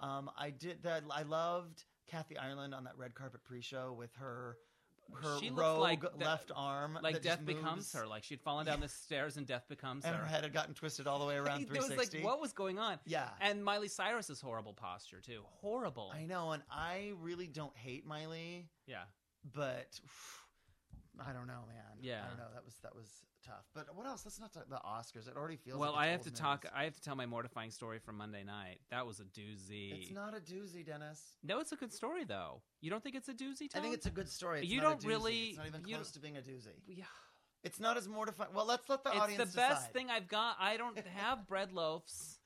[0.00, 1.02] um, I did that.
[1.10, 4.56] I loved Kathy Ireland on that red carpet pre-show with her
[5.22, 8.06] her She rogue like left arm, like death becomes her.
[8.06, 10.20] Like she'd fallen down the stairs and death becomes and her.
[10.20, 12.18] her head had gotten twisted all the way around It was 360.
[12.18, 12.98] like, what was going on?
[13.06, 15.44] Yeah, And Miley Cyrus's horrible posture too.
[15.62, 16.12] Horrible.
[16.14, 19.04] I know, and I really don't hate Miley, yeah.
[19.54, 19.98] but
[21.26, 21.98] I don't know, man.
[22.00, 22.22] Yeah.
[22.24, 22.44] I don't know.
[22.54, 23.06] That was that was
[23.44, 23.64] tough.
[23.74, 24.22] But what else?
[24.24, 25.28] Let's not talk the Oscars.
[25.28, 25.78] It already feels.
[25.78, 26.66] Well, like I it's have to old talk.
[26.74, 28.80] I have to tell my mortifying story from Monday night.
[28.90, 30.02] That was a doozy.
[30.02, 31.20] It's not a doozy, Dennis.
[31.42, 32.62] No, it's a good story though.
[32.80, 33.68] You don't think it's a doozy?
[33.74, 34.60] I think it's a good story.
[34.60, 35.06] It's You not don't doozy.
[35.08, 36.82] really- It's not even close to being a doozy.
[36.86, 37.04] Yeah.
[37.64, 38.50] It's not as mortifying.
[38.54, 39.92] Well, let's let the It's audience the best decide.
[39.92, 40.56] thing I've got.
[40.60, 42.37] I don't have bread loaves.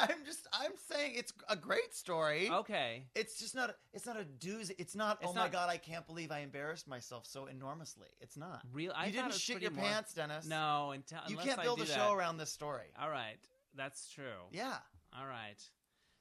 [0.00, 0.46] I'm just.
[0.52, 2.50] I'm saying it's a great story.
[2.50, 3.04] Okay.
[3.14, 3.74] It's just not.
[3.92, 4.72] It's not a doozy.
[4.78, 5.18] It's not.
[5.20, 5.70] It's oh my not- god!
[5.70, 8.08] I can't believe I embarrassed myself so enormously.
[8.20, 8.62] It's not.
[8.72, 8.92] Real.
[8.94, 10.46] I you thought it didn't was shit pretty your mor- pants, Dennis.
[10.46, 11.94] No, until you unless can't I build do a that.
[11.94, 12.86] show around this story.
[13.00, 13.38] All right,
[13.74, 14.44] that's true.
[14.52, 14.74] Yeah.
[15.18, 15.62] All right.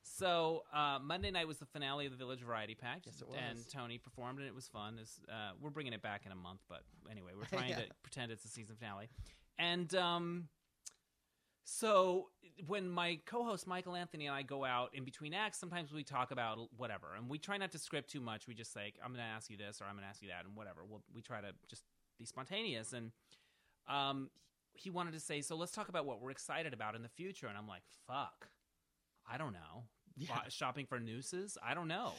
[0.03, 3.37] So uh, Monday night was the finale of the Village Variety Pack, Yes, it was.
[3.49, 3.59] and.
[3.73, 4.99] Tony performed, and it was fun.
[5.01, 7.77] It's, uh, we're bringing it back in a month, but anyway, we're trying Yeah.
[7.77, 9.09] to pretend it's the season finale.
[9.57, 10.47] And um,
[11.65, 12.29] so
[12.67, 16.29] when my co-host Michael Anthony and I go out in between acts, sometimes we talk
[16.29, 18.47] about whatever, and we try not to script too much.
[18.47, 20.29] We just say, "I'm going to ask you this," or "I'm going to ask you
[20.29, 20.81] that," and whatever.
[20.87, 21.83] We'll, we try to just
[22.19, 22.93] be spontaneous.
[22.93, 23.11] And
[23.87, 24.29] um,
[24.73, 27.47] he wanted to say, "So let's talk about what we're excited about in the future."
[27.47, 28.47] And I'm like, "Fuck,
[29.29, 30.47] I don't know." Yeah.
[30.49, 31.57] Shopping for nooses?
[31.67, 32.13] I don't know.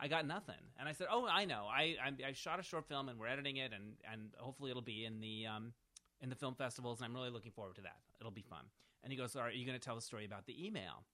[0.00, 0.62] I got nothing.
[0.78, 1.66] And I said, "Oh, I know.
[1.70, 4.82] I, I I shot a short film and we're editing it, and and hopefully it'll
[4.82, 5.72] be in the um
[6.20, 7.96] in the film festivals, and I'm really looking forward to that.
[8.20, 8.64] It'll be fun."
[9.02, 11.04] And he goes, "All right, are you going to tell the story about the email?"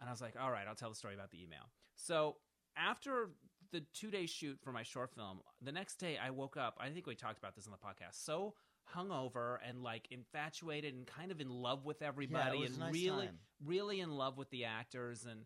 [0.00, 2.36] And I was like, "All right, I'll tell the story about the email." So
[2.76, 3.30] after
[3.72, 6.76] the two day shoot for my short film, the next day I woke up.
[6.80, 8.24] I think we talked about this on the podcast.
[8.24, 8.54] So
[8.94, 13.26] hungover and like infatuated and kind of in love with everybody yeah, and nice really
[13.26, 13.38] time.
[13.64, 15.40] really in love with the actors and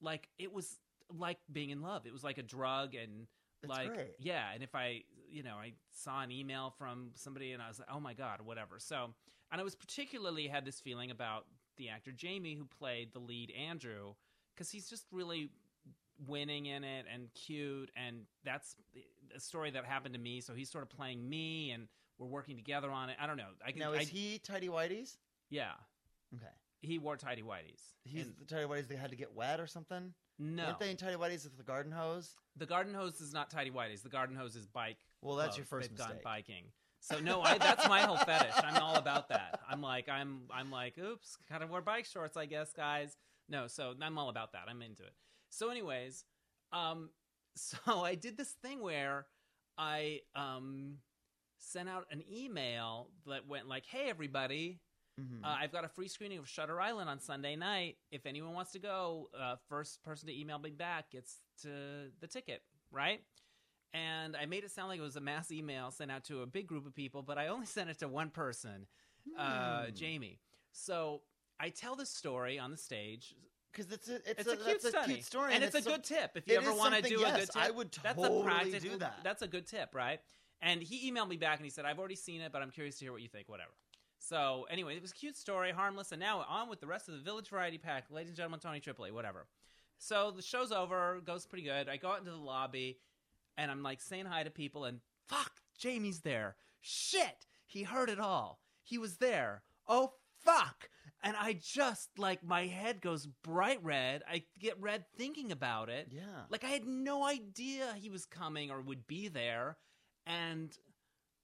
[0.00, 0.78] like it was
[1.16, 2.06] like being in love.
[2.06, 3.26] It was like a drug and
[3.62, 4.14] It's like great.
[4.20, 7.78] yeah, and if I you know I saw an email from somebody and I was
[7.78, 8.78] like oh my god whatever.
[8.78, 9.10] So
[9.50, 13.50] and I was particularly had this feeling about the actor Jamie who played the lead
[13.52, 14.14] Andrew
[14.54, 15.50] because he's just really
[16.26, 18.74] winning in it and cute and that's
[19.36, 21.86] a story that happened to me so he's sort of playing me and
[22.18, 24.66] we're working together on it i don't know i can Now I, is he tidy
[24.68, 25.16] whities?
[25.48, 25.70] yeah
[26.34, 26.44] Okay.
[26.80, 28.88] He wore tidy whities He's the tidy whities.
[28.88, 30.14] They had to get wet or something.
[30.38, 32.30] no Weren't they in tidy whities with the garden hose?
[32.56, 34.02] The garden hose is not tidy whities.
[34.02, 34.98] The garden hose is bike.
[35.20, 35.86] Well, that's your clothes.
[35.86, 36.22] first They've mistake.
[36.24, 36.64] gone biking.
[37.00, 38.54] So no, I, that's my whole fetish.
[38.62, 39.60] I'm all about that.
[39.68, 43.16] I'm like, I'm, I'm like, oops, kind of wear bike shorts, I guess, guys.
[43.48, 44.62] No, so I'm all about that.
[44.68, 45.12] I'm into it.
[45.50, 46.24] So, anyways,
[46.72, 47.10] um,
[47.56, 49.26] so I did this thing where
[49.76, 50.98] I um
[51.58, 54.80] sent out an email that went like, "Hey, everybody,
[55.18, 55.44] Mhm.
[55.44, 57.98] uh, I've got a free screening of Shutter Island on Sunday night.
[58.10, 62.26] If anyone wants to go, uh, first person to email me back gets to the
[62.28, 63.24] ticket, right?
[63.94, 66.46] And I made it sound like it was a mass email sent out to a
[66.46, 68.86] big group of people, but I only sent it to one person,
[69.36, 69.94] uh, Hmm.
[69.94, 70.40] Jamie.
[70.72, 71.22] So
[71.58, 73.34] I tell this story on the stage.
[73.72, 75.82] because it's a it's, It's, a, a, cute that's a cute story, and, it's, a
[75.82, 77.56] so- good tip if you ever want to do a good tip.
[77.56, 78.90] I would that's a totally practical.
[78.90, 79.20] do that.
[79.24, 80.20] That's a good tip, right?
[80.60, 82.98] And he emailed me back and he said, "I've already seen it, but I'm curious
[82.98, 83.48] to hear what you think.
[83.48, 83.70] Whatever."
[84.18, 87.14] So anyway, it was a cute story, harmless, and now on with the rest of
[87.14, 89.46] the Village Variety Pack, ladies and gentlemen, Tony Tripoli, whatever.
[89.98, 91.88] So the show's over, goes pretty good.
[91.88, 92.98] I go out into the lobby,
[93.56, 96.56] and I'm like saying hi to people, and fuck, Jamie's there.
[96.80, 98.60] Shit, he heard it all.
[98.82, 99.62] He was there.
[99.86, 100.12] Oh
[100.44, 100.90] fuck.
[101.22, 104.22] And I just like my head goes bright red.
[104.30, 106.08] I get red thinking about it.
[106.12, 106.44] Yeah.
[106.48, 109.76] Like I had no idea he was coming or would be there.
[110.26, 110.70] And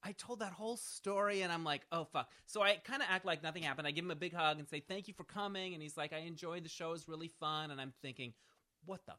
[0.07, 2.31] I told that whole story and I'm like, oh fuck.
[2.47, 3.87] So I kind of act like nothing happened.
[3.88, 5.73] I give him a big hug and say, thank you for coming.
[5.73, 6.90] And he's like, I enjoyed the show.
[6.90, 7.71] It was really fun.
[7.71, 8.35] And I'm thinking,
[8.85, 9.14] what the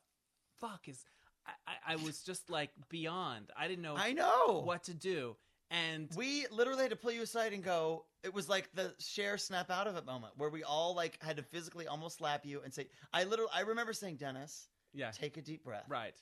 [0.59, 1.03] fuck is.
[1.47, 3.51] I, I, I was just like beyond.
[3.57, 4.61] I didn't know I know.
[4.63, 5.35] what to do.
[5.71, 8.05] And We literally had to pull you aside and go.
[8.23, 11.37] It was like the share snap out of it moment where we all like had
[11.37, 12.87] to physically almost slap you and say.
[13.11, 13.51] I literally.
[13.53, 15.85] I remember saying, Dennis, yeah, take a deep breath.
[15.89, 16.15] right.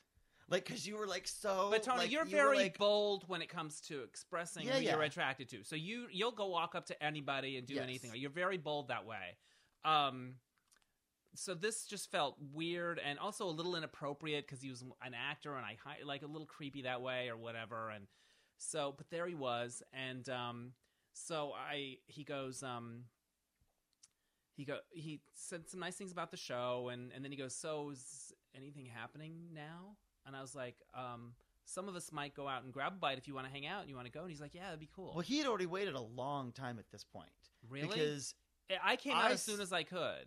[0.49, 1.69] Like because you were like so.
[1.71, 4.81] But Tony, like, you're you very like, bold when it comes to expressing Yeah, who
[4.81, 5.63] you're attracted to.
[5.63, 7.83] So you you'll go walk up to anybody and do Yes.
[7.83, 8.11] anything.
[8.15, 9.37] You're very bold that way.
[9.85, 10.35] Um,
[11.35, 15.55] so this just felt weird and also a little inappropriate because he was an actor
[15.55, 17.89] and I like a little creepy that way or whatever.
[17.89, 18.05] And
[18.57, 20.73] so, but there he was, and um,
[21.13, 23.05] so I he goes um.
[24.55, 24.77] He go.
[24.91, 28.31] He said some nice things about the show, and, and then he goes, "So is
[28.55, 31.33] anything happening now?" And I was like, um,
[31.65, 33.65] "Some of us might go out and grab a bite if you want to hang
[33.65, 35.37] out and you want to go." And he's like, "Yeah, that'd be cool." Well, he
[35.37, 37.29] had already waited a long time at this point.
[37.69, 37.87] really?
[37.87, 38.35] Because
[38.83, 40.25] I came out I as soon as I could.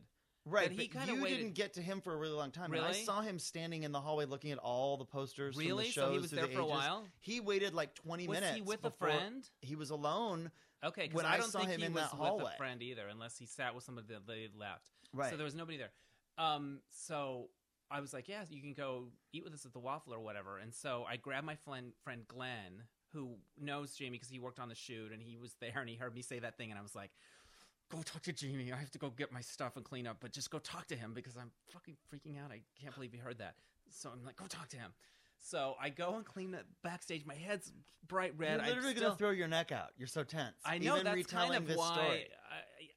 [0.49, 2.73] Right, But he but you waited- didn't get to him for a really long time.
[2.73, 5.57] And I saw him standing in the hallway looking at all the posters.
[5.57, 5.87] from the Really?
[5.91, 7.09] shows So he was there the for a while.
[7.19, 8.55] He waited like twenty Was minutes.
[8.57, 9.49] he with a friend?
[9.61, 10.53] He was alone.
[10.85, 12.53] Okay, because when I I don't saw think him he in was that with hallway.
[12.55, 14.93] a friend either, unless he sat with somebody that they left.
[15.13, 15.31] Right.
[15.31, 15.91] So there was nobody there.
[16.39, 17.51] Um, so
[17.91, 20.59] I was like, yeah, you can go eat with us at the Waffle or whatever.
[20.59, 24.69] And so I grabbed my friend, friend Glenn, who knows Jamie because he worked on
[24.69, 26.71] the shoot and he was there and he heard me say that thing.
[26.71, 27.11] And I was like,
[27.91, 28.73] go talk to Jamie.
[28.73, 30.97] I have to go get my stuff and clean up, but just go talk to
[30.97, 32.51] him because I'm fucking freaking out.
[32.51, 33.55] I can't believe he heard that.
[33.91, 34.93] So I'm like, go talk to him.
[35.39, 37.25] So I go and clean the backstage.
[37.25, 37.73] My head's
[38.09, 38.59] bright red.
[38.59, 39.91] You're literally gonna throw your neck out.
[39.97, 40.57] You're so tense.
[40.65, 42.29] I know Even that's kind of this why story.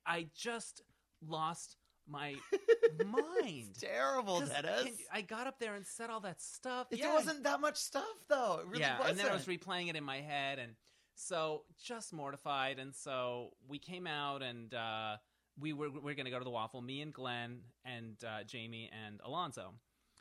[0.07, 0.81] I, I just
[1.27, 1.75] lost
[2.09, 2.35] my
[3.05, 3.67] mind.
[3.71, 4.83] It's terrible, 'Cause Dennis.
[4.83, 6.87] can- I got up there and said all that stuff.
[6.91, 7.13] It Yeah.
[7.13, 8.59] wasn't that much stuff, though.
[8.61, 9.11] It really yeah, wasn't.
[9.11, 10.75] and then I was replaying it in my head, and
[11.15, 12.79] so just mortified.
[12.79, 15.17] And so we came out, and uh,
[15.59, 16.81] we were we are going to go to the waffle.
[16.81, 19.73] Me and Glenn and uh, Jamie and Alonso.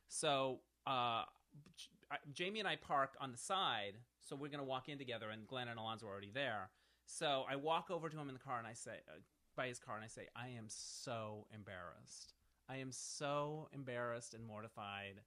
[0.09, 1.25] So uh,
[1.77, 4.99] J- I- Jamie and I park on the side, so we're going to walk in
[4.99, 6.71] together, and Glenn and Alonso are already there.
[7.07, 9.19] So I walk over to him in the car, and I say, uh,
[9.59, 12.33] by his car, and I say, I am so embarrassed.
[12.71, 15.21] I am so embarrassed and mortified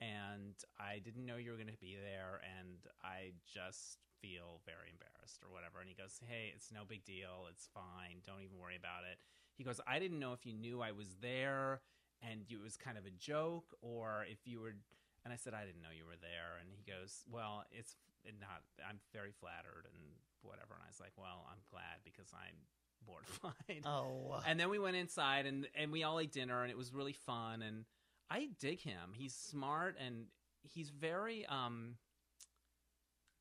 [0.00, 4.92] and I didn't know you were going to be there, and I just feel very
[4.92, 5.80] embarrassed or whatever.
[5.80, 7.48] And he goes, Hey, it's no big deal.
[7.48, 8.20] It's fine.
[8.24, 9.16] Don't even worry about it.
[9.56, 11.80] He goes, I didn't know if you knew I was there
[12.20, 14.76] and it was kind of a joke or if you were.
[15.24, 16.60] And I said, I didn't know you were there.
[16.60, 17.96] And he goes, Well, it's
[18.36, 20.04] not, I'm very flattered and
[20.44, 20.76] whatever.
[20.76, 22.56] And I was like, Well, I'm glad because I'm
[23.06, 26.76] mortified Oh, and then we went inside and and we all ate dinner and it
[26.76, 27.84] was really fun and
[28.30, 29.12] I dig him.
[29.14, 30.26] He's smart and
[30.62, 31.96] he's very um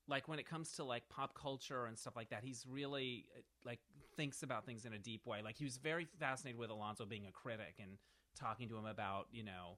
[0.08, 3.42] like when it comes to like pop culture and stuff like that, he's really uh,
[3.66, 3.80] like
[4.16, 5.42] thinks about things in a deep way.
[5.44, 7.98] Like he was very fascinated with Alonso being a critic and
[8.40, 9.78] talking to him about, you know,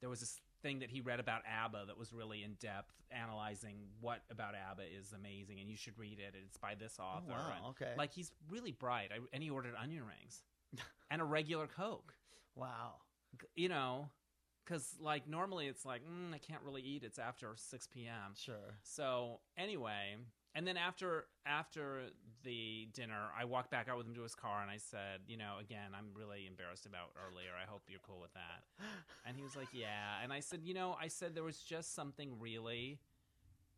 [0.00, 3.76] there was this thing that he read about ABBA that was really in depth, analyzing
[4.00, 6.34] what about ABBA is amazing, and you should read it.
[6.44, 7.26] It's by this author.
[7.30, 7.92] Oh, wow, and, okay.
[7.96, 10.42] Like he's really bright, I, and he ordered onion rings
[11.10, 12.14] and a regular Coke.
[12.54, 12.94] wow.
[13.54, 14.08] You know,
[14.64, 17.04] because like normally it's like mm, I can't really eat.
[17.04, 18.32] It's after six p.m.
[18.34, 18.78] Sure.
[18.82, 20.16] So anyway,
[20.58, 22.10] and then after after
[22.42, 25.36] the dinner, I walked back out with him to his car, and I said, you
[25.36, 27.50] know, again, I'm really embarrassed about earlier.
[27.54, 28.64] I hope you're cool with that.
[29.24, 30.18] And he was like, yeah.
[30.20, 32.98] And I said, you know, I said there was just something really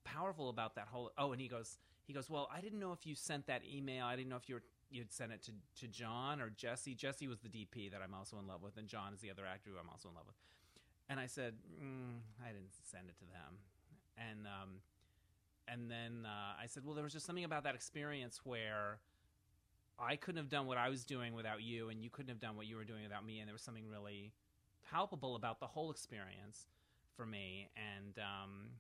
[0.05, 1.11] powerful about that whole.
[1.19, 4.07] Oh, and he goes, he goes, well, I didn't know if you sent that email.
[4.07, 6.95] I didn't know if you were you'd sent it to to John or Jesse.
[6.95, 9.45] Jesse was the DP that I'm also in love with, and John is the other
[9.45, 10.37] actor who I'm also in love with.
[11.11, 13.59] And I said, mm, I didn't send it to them.
[14.17, 14.81] And um,
[15.69, 18.99] and then uh, I said, well, there was just something about that experience where
[19.99, 22.57] I couldn't have done what I was doing without you, and you couldn't have done
[22.57, 23.41] what you were doing without me.
[23.41, 24.33] And there was something really
[24.91, 26.69] palpable about the whole experience
[27.17, 27.69] for me.
[27.77, 28.71] And um,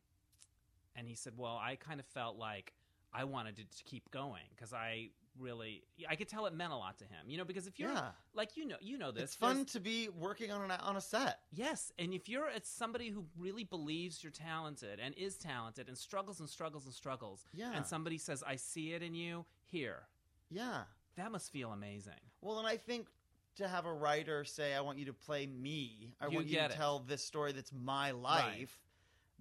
[0.96, 2.72] and he said, well, I kind of felt like
[3.12, 6.76] I wanted to, to keep going because I really I could tell it meant a
[6.76, 8.10] lot to him, you know, because if you're Yeah.
[8.34, 10.96] like you know you know this It's fun there's- to be working on an, on
[10.96, 11.40] a set.
[11.52, 15.96] Yes, and if you're it's somebody who really believes you're talented and is talented and
[15.96, 17.72] struggles and struggles and struggles, Yeah.
[17.74, 20.08] and somebody says, "I see it in you," here,
[20.50, 20.84] Yeah.
[21.16, 22.20] that must feel amazing.
[22.40, 23.08] Well, and I think
[23.56, 26.14] to have a writer say, "I want you to play me.
[26.20, 26.70] I You want you to it.
[26.72, 28.78] tell this story that's my life."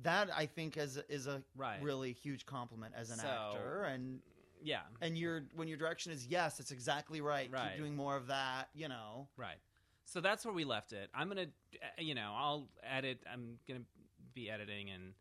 [0.03, 1.81] That I think is is a Right.
[1.81, 4.21] really huge compliment as an So- actor, and
[4.61, 7.49] Yeah, and your when your direction is yes, it's exactly right.
[7.51, 7.71] Right.
[7.71, 8.69] Keep doing more of that.
[8.73, 9.27] You know.
[9.37, 9.57] right.
[10.05, 11.09] So that's where we left it.
[11.13, 11.43] I'm gonna,
[11.75, 13.19] uh, you know, I'll edit.
[13.31, 13.81] I'm gonna
[14.33, 15.13] be editing and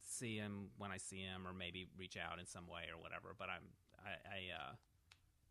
[0.00, 3.34] see him when I see him, or maybe reach out in some way or whatever.
[3.36, 3.62] But I'm,
[4.04, 4.72] I, I uh,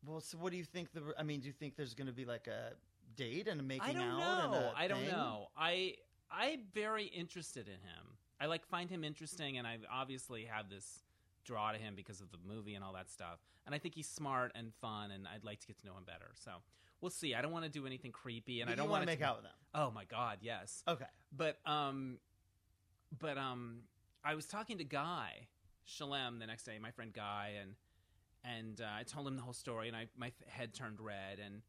[0.05, 0.93] Well, so what do you think?
[0.93, 2.71] The I mean, do you think there's going to be like a
[3.15, 4.51] date and a making I don't out?
[4.51, 4.71] Know.
[4.75, 5.09] I don't thing?
[5.09, 5.47] know.
[5.57, 5.95] I
[6.31, 8.17] I'm very interested in him.
[8.39, 10.99] I like find him interesting, and I obviously have this
[11.43, 13.39] draw to him because of the movie and all that stuff.
[13.65, 16.03] And I think he's smart and fun, and I'd like to get to know him
[16.05, 16.31] better.
[16.33, 16.51] So
[16.99, 17.35] we'll see.
[17.35, 19.37] I don't want to do anything creepy, and But I don't want to make out
[19.37, 19.53] with them.
[19.73, 20.83] Oh my god, yes.
[20.87, 21.05] Okay.
[21.35, 22.17] But um,
[23.17, 23.81] but um,
[24.23, 25.47] I was talking to Guy
[25.85, 27.75] Shalem the next day, my friend Guy, and
[28.43, 31.61] and uh, I told him the whole story, and I my head turned red, and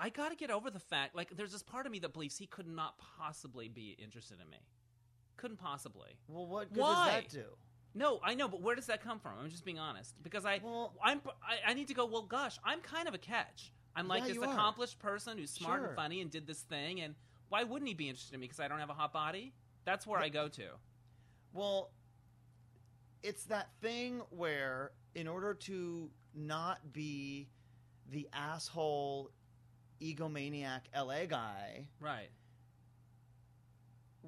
[0.00, 2.38] I got to get over the fact, like, there's this part of me that believes
[2.38, 4.58] he could not possibly be interested in me,
[5.36, 6.18] couldn't possibly.
[6.28, 6.94] Well, what good Why?
[6.94, 7.46] does that do?
[7.98, 9.32] No, I know, but where does that come from?
[9.42, 12.06] I'm just being honest because I, Well- I'm, I, I need to go.
[12.06, 13.72] Well, gosh, I'm kind of a catch.
[13.96, 14.52] I'm like Yeah, this you are.
[14.52, 15.86] accomplished person who's smart Sure.
[15.88, 17.16] and funny and did this thing, and
[17.48, 18.46] why wouldn't he be interested in me?
[18.46, 19.52] Because I don't have a hot body.
[19.84, 20.68] That's where I go to.
[21.52, 21.90] Well,
[23.24, 27.48] it's that thing where, in order to not be
[28.10, 29.30] the asshole
[30.00, 32.28] egomaniac LA guy, Right.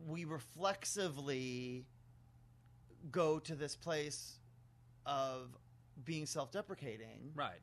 [0.09, 1.85] we reflexively
[3.10, 4.38] go to this place
[5.06, 5.56] of
[6.04, 7.60] being self-deprecating Right.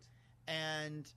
[0.48, 1.12] and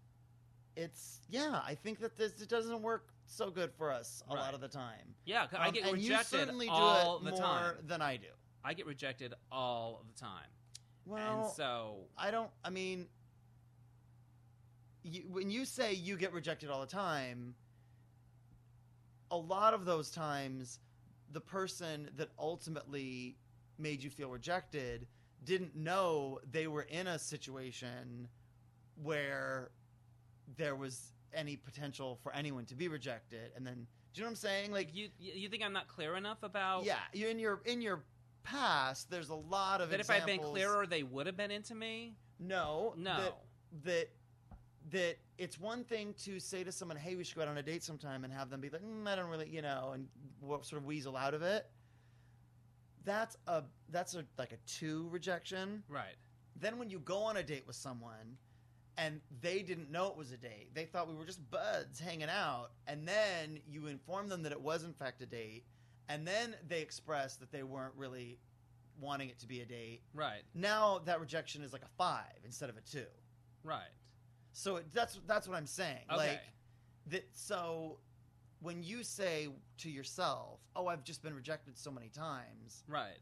[0.76, 4.40] it's yeah i think that this it doesn't work so good for us a Right.
[4.40, 7.26] lot of the time Yeah, 'cause I Um, get and you rejected certainly all do
[7.26, 7.40] it the more
[7.74, 7.86] time.
[7.86, 8.28] than i do
[8.64, 10.48] I get rejected all the time.
[11.06, 13.08] well and so i don't i mean
[15.02, 17.54] you, when you say you get rejected all the time
[19.30, 20.78] a lot of those times
[21.32, 23.36] the person that ultimately
[23.80, 25.06] made you feel rejected
[25.44, 28.28] didn't know they were in a situation
[29.02, 29.70] where
[30.56, 34.30] there was any potential for anyone to be rejected and then do you know what
[34.30, 37.60] i'm saying like you you think I'm not clear enough about yeah you in your
[37.64, 38.02] in your
[38.42, 41.74] past there's a lot of that if I'd been clearer they would have been into
[41.74, 42.14] me?
[42.38, 43.16] no No.
[43.16, 43.38] that,
[43.84, 44.08] that
[44.90, 47.62] that it's one thing to say to someone hey we should go out on a
[47.62, 50.08] date sometime and have them be like mm, i don't really you know and
[50.64, 51.66] sort of weasel out of it
[53.04, 56.16] that's a that's a like a two rejection Right.
[56.56, 58.36] then when you go on a date with someone
[58.98, 62.28] and they didn't know it was a date they thought we were just buds hanging
[62.28, 65.64] out and then you inform them that it was in fact a date
[66.08, 68.38] and then they express that they weren't really
[69.00, 70.42] wanting it to be a date Right.
[70.54, 73.06] now that rejection is like a five instead of a two
[73.64, 73.80] Right.
[74.52, 76.16] so it, that's that's what i'm saying Okay.
[76.16, 76.40] like
[77.06, 77.98] that so
[78.60, 83.18] when you say to yourself oh i've just been rejected so many times Right.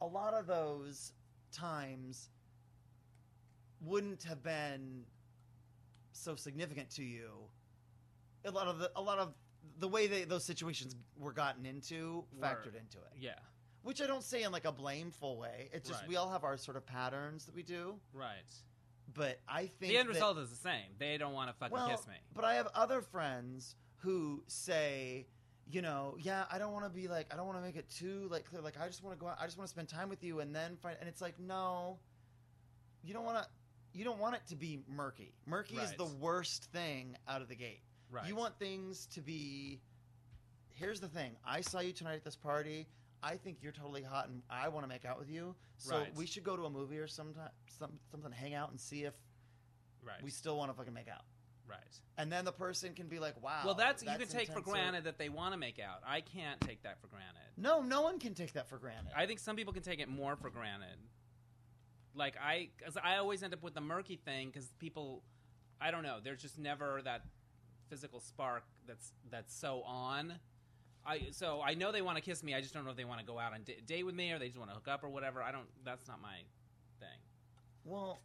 [0.00, 1.12] a lot of those
[1.52, 2.28] times
[3.80, 5.04] wouldn't have been
[6.12, 7.30] so significant to you.
[8.44, 9.34] A lot of the a lot of
[9.78, 12.46] the way they, those situations were gotten into Were.
[12.46, 13.38] factored into it, Yeah.
[13.82, 15.68] which I don't say in like a blameful way.
[15.72, 16.08] It's just Right.
[16.08, 18.52] we all have our sort of patterns that we do, Right.
[19.14, 20.94] but I think The end that- result is the same.
[20.98, 22.14] They don't want to fucking well, kiss me.
[22.34, 25.26] But I have other friends who say,
[25.70, 27.88] you know, yeah, I don't want to be like, I don't want to make it
[27.88, 28.60] too like clear.
[28.60, 29.38] Like, I just want to go out.
[29.40, 30.96] I just want to spend time with you, and then find.
[31.00, 31.98] And it's like, no,
[33.02, 33.48] you don't want to.
[33.94, 35.34] You don't want it to be murky.
[35.46, 37.80] Murky is the worst thing out of the gate.
[38.10, 38.26] Right.
[38.26, 39.80] You want things to be.
[40.70, 41.32] Here's the thing.
[41.46, 42.86] I saw you tonight at this party.
[43.22, 45.54] I think you're totally hot, and I want to make out with you.
[45.76, 46.14] So Right.
[46.16, 49.14] we should go to a movie or sometime, some something, hang out, and see if
[50.02, 50.20] right.
[50.22, 51.24] we still want to fucking make out.
[51.72, 52.00] Right.
[52.18, 54.64] And then the person can be like, "Wow." well, that's, you can take for intense,"
[54.66, 56.02] granted that they want to make out.
[56.06, 57.40] I can't take that for granted.
[57.56, 59.12] No, no one can take that for granted.
[59.16, 60.98] I think some people can take it more for granted.
[62.14, 65.22] Like I, because I always end up with the murky thing because people,
[65.80, 66.18] I don't know.
[66.22, 67.22] There's just never that
[67.88, 70.34] physical spark that's that's so on.
[71.06, 72.54] I so I know they want to kiss me.
[72.54, 74.30] I just don't know if they want to go out and d- date with me
[74.32, 75.42] or they just want to hook up or whatever.
[75.42, 75.66] I don't.
[75.84, 76.36] That's not my
[77.00, 77.18] thing.
[77.84, 78.20] well,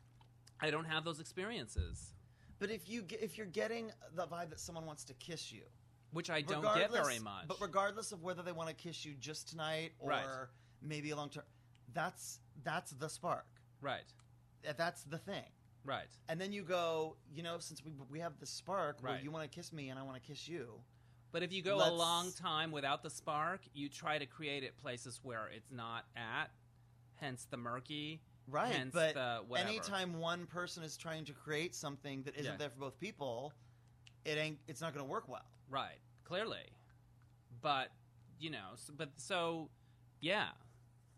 [0.59, 2.13] I don't have those experiences,
[2.59, 5.63] but if you get, if you're getting the vibe that someone wants to kiss you,
[6.11, 7.47] which I don't get very much.
[7.47, 10.25] But regardless of whether they want to kiss you just tonight or Right.
[10.81, 11.43] maybe a long term,
[11.93, 13.45] that's that's the spark.
[13.81, 14.05] right,
[14.77, 15.45] That's the thing.
[15.85, 19.23] right, And then you go, you know, since we we have the spark, well, Right.
[19.23, 20.81] you want to kiss me and I want to kiss you.
[21.31, 24.77] But if you go a long time without the spark, you try to create it
[24.77, 26.47] places where it's not at.
[27.15, 28.21] Hence the murky.
[28.49, 29.67] Right, Hence but the whatever.
[29.69, 32.57] anytime one person is trying to create something that isn't Yeah.
[32.57, 33.51] there for both people,
[34.23, 34.59] it ain't.
[34.67, 35.45] It's not going to work well.
[35.69, 35.99] Right.
[36.23, 36.71] Clearly.
[37.61, 37.91] But
[38.39, 39.69] you know, so, but so
[40.21, 40.49] yeah.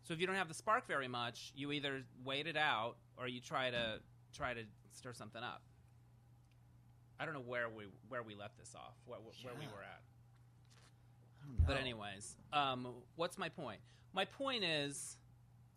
[0.02, 3.28] So if you don't have the spark very much, you either wait it out or
[3.28, 4.00] you try to
[4.32, 4.62] try to
[4.92, 5.62] stir something up.
[7.20, 9.70] I don't know where we where we left this off, where, where we Yeah.
[9.72, 10.02] were at.
[11.42, 13.80] I don't But anyways, um, what's my point?
[14.12, 15.16] My point is,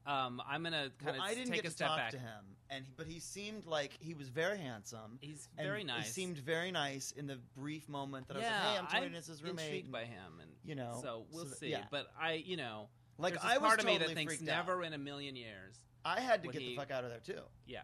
[0.06, 2.12] um, I'm gonna kind well, of I didn't take get a to step talk back.
[2.12, 5.18] to him, and but he seemed like he was very handsome.
[5.22, 6.06] He's and very nice.
[6.06, 9.06] He seemed very nice in the brief moment that I was like, "Hey, I'm Tony
[9.18, 11.70] I'm roommate." intrigued and, by him, and you know, so we'll so that- see.
[11.70, 11.84] yeah.
[11.89, 14.68] But I, you know, like I was part of me totally that thinks freaked out.
[14.68, 15.78] never in a million years.
[16.04, 17.42] I had to get he- the fuck out of there too.
[17.66, 17.84] Yeah,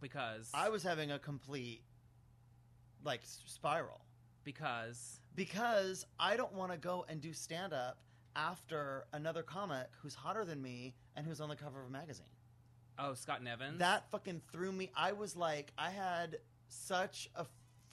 [0.00, 1.82] because I was having a complete
[3.04, 4.00] like spiral
[4.44, 7.98] because because I don't want to go and do stand up
[8.38, 12.26] after another comic who's hotter than me and who's on the cover of a magazine.
[12.98, 13.78] oh Scott Nevins.
[13.80, 14.90] That fucking threw me.
[14.96, 16.36] I was like, I had
[16.68, 17.44] such a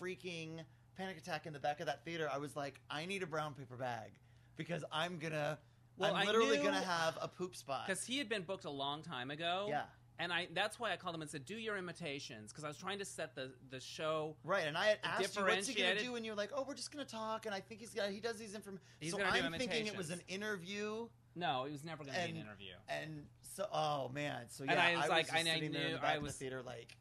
[0.01, 0.59] freaking
[0.97, 2.29] panic attack in the back of that theater.
[2.31, 4.11] I was like, I need a brown paper bag
[4.55, 5.57] because I'm gonna.
[5.97, 7.87] Well, I'm literally knew- gonna have a poop spot.
[7.87, 9.65] because he had been booked a long time ago.
[9.69, 9.83] Yeah,
[10.19, 12.77] and I that's why I called him and said, "Do your imitations," because I was
[12.77, 14.35] trying to set the the show.
[14.43, 14.65] right.
[14.67, 16.15] And I had asked you, what's he gonna do?
[16.15, 17.45] And you're like, oh, we're just gonna talk.
[17.45, 18.09] And I think he's got.
[18.09, 18.81] He does these information.
[19.09, 21.07] So I'm thinking it was an interview.
[21.35, 22.71] No, it was never going to be an interview.
[22.87, 25.81] And so, oh man, so yeah, And I was like- just and I sitting there
[25.81, 26.95] in knew the back I of was- the theater, like,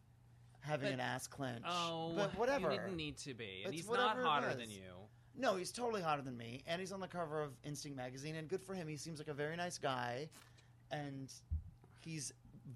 [0.58, 1.62] having But- an ass clench.
[1.68, 2.72] Oh, but whatever.
[2.72, 4.90] You didn't need to be, and It's he's not hotter than you.
[5.36, 8.48] No, he's totally hotter than me, and he's on the cover of Instinct magazine, and
[8.48, 8.88] good for him.
[8.88, 10.28] He seems like a very nice guy,
[10.90, 11.32] and
[12.00, 12.32] he's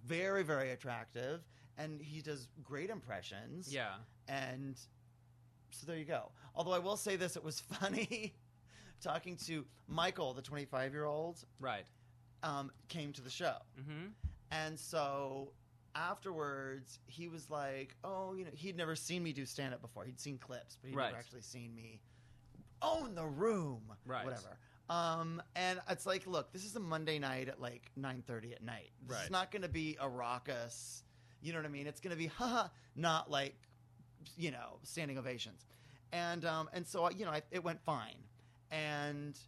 [0.09, 1.41] very, very attractive,
[1.77, 3.73] and he does great impressions.
[3.73, 3.95] Yeah.
[4.29, 4.77] and
[5.71, 6.33] so there you go.
[6.55, 8.35] Although I will say this, it was funny
[9.03, 11.87] talking to Michael, the 25 year old, Right.
[12.43, 14.07] um, came to the show, Mm-hmm.
[14.51, 15.53] and so
[15.95, 20.05] afterwards he was like, "Oh, you know, he'd never seen me do stand up before.
[20.05, 21.07] He'd seen clips, but he'd Right.
[21.07, 22.01] never actually seen me
[22.83, 24.25] own the room, Right.
[24.25, 24.57] Whatever."
[24.89, 28.91] Um, and it's like, look, this is a Monday night at like 9:30 at night.
[29.07, 29.25] This Right.
[29.25, 31.03] is not going to be a raucous.
[31.43, 31.87] You know what I mean?
[31.87, 33.55] It's going to be, haha, not like,
[34.37, 35.65] you know, standing ovations,
[36.13, 38.17] and um, and so you know, I, it went fine,
[38.71, 39.39] and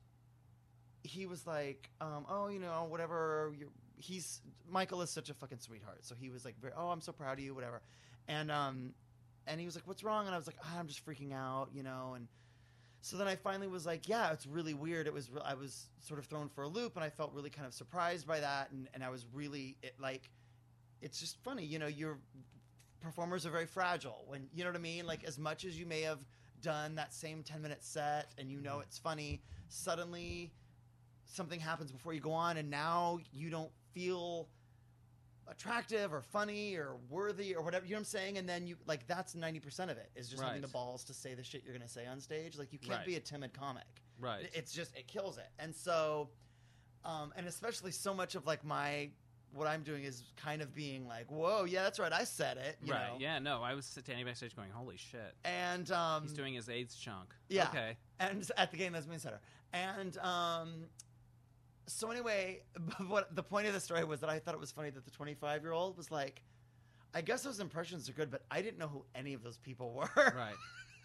[1.03, 3.53] he was like, um, oh, you know, whatever.
[3.59, 5.99] You're, he's Michael is such a fucking sweetheart.
[6.05, 7.81] So he was like, very, oh, I'm so proud of you, whatever.
[8.29, 8.93] And um,
[9.47, 10.27] and he was like, what's wrong?
[10.27, 12.13] And I was like, ah, I'm just freaking out, you know.
[12.15, 12.29] And
[13.03, 15.07] so then I finally was like, yeah, it's really weird.
[15.07, 17.67] It was I was sort of thrown for a loop, and I felt really kind
[17.67, 20.31] of surprised by that, and and I was really it, like,
[21.01, 21.87] it's just funny, you know.
[21.87, 22.19] Your
[23.01, 25.07] performers are very fragile when you know what I mean.
[25.07, 26.19] Like as much as you may have
[26.61, 28.83] done that same 10 minute set and you know Mhm.
[28.83, 30.53] it's funny suddenly
[31.25, 34.47] something happens before you go on and now you don't feel
[35.51, 38.77] attractive or funny or worthy or whatever you know what i'm saying and then you
[38.87, 41.75] like that's 90% of it is just having the balls to say the shit you're
[41.75, 43.07] going to say on stage like you can't Right.
[43.07, 43.85] be a timid comic
[44.21, 44.49] Right.
[44.55, 46.29] it's just it kills it and so
[47.05, 49.09] um and especially so much of like my
[49.53, 52.77] what i'm doing is kind of being like whoa yeah that's right i said it
[52.85, 53.09] you right.
[53.09, 53.39] know Yeah.
[53.41, 57.35] No, I was standing backstage going, "Holy shit!" and um He's doing his AIDS chunk.
[57.49, 57.69] yeah.
[57.69, 57.97] Okay.
[58.21, 59.41] and at the game that's main center
[59.73, 60.85] and um
[61.93, 62.61] so anyway
[63.09, 65.11] what the point of the story was that i thought it was funny that the
[65.11, 66.43] 25 year old was like
[67.15, 69.93] i guess those impressions are good but i didn't know who any of those people
[69.95, 70.55] were Right.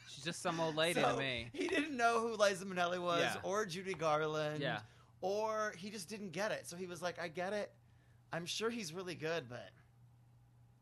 [0.08, 1.48] She's just some old lady So, to me.
[1.52, 3.36] he didn't know who liza minnelli was Yeah.
[3.44, 4.80] or judy garland Yeah.
[5.22, 7.72] or he just didn't get it so he was like i get it
[8.32, 9.70] i'm sure he's really good but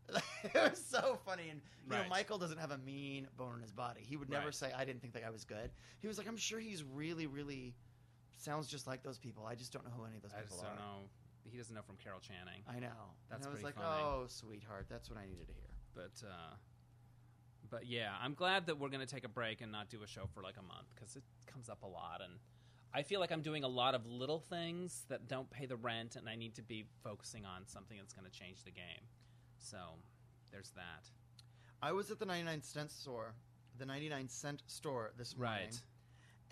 [0.43, 3.71] it was so funny and you know michael doesn't have a mean bone in his
[3.71, 4.55] body he would never Right.
[4.55, 7.25] say i didn't think that guy was good he was like i'm sure he's really
[7.27, 7.73] really
[8.37, 10.57] sounds just like those people i just don't know who any of those I people
[10.57, 11.09] just are don't know.
[11.45, 12.63] He doesn't know from Carol Channing.
[12.67, 12.87] i know
[13.29, 14.03] That's and i was pretty like funny.
[14.03, 16.55] oh sweetheart that's what i needed to hear But uh,
[17.69, 20.27] but yeah, I'm glad that we're gonna take a break and not do a show
[20.33, 22.33] for like a month because it comes up a lot, and
[22.93, 26.15] I feel like I'm doing a lot of little things that don't pay the rent,
[26.15, 29.05] and I need to be focusing on something that's gonna change the game.
[29.57, 29.77] So
[30.51, 31.09] there's that.
[31.81, 33.33] i was at the 99 cent store
[33.79, 35.81] the 99 cent store this morning Right.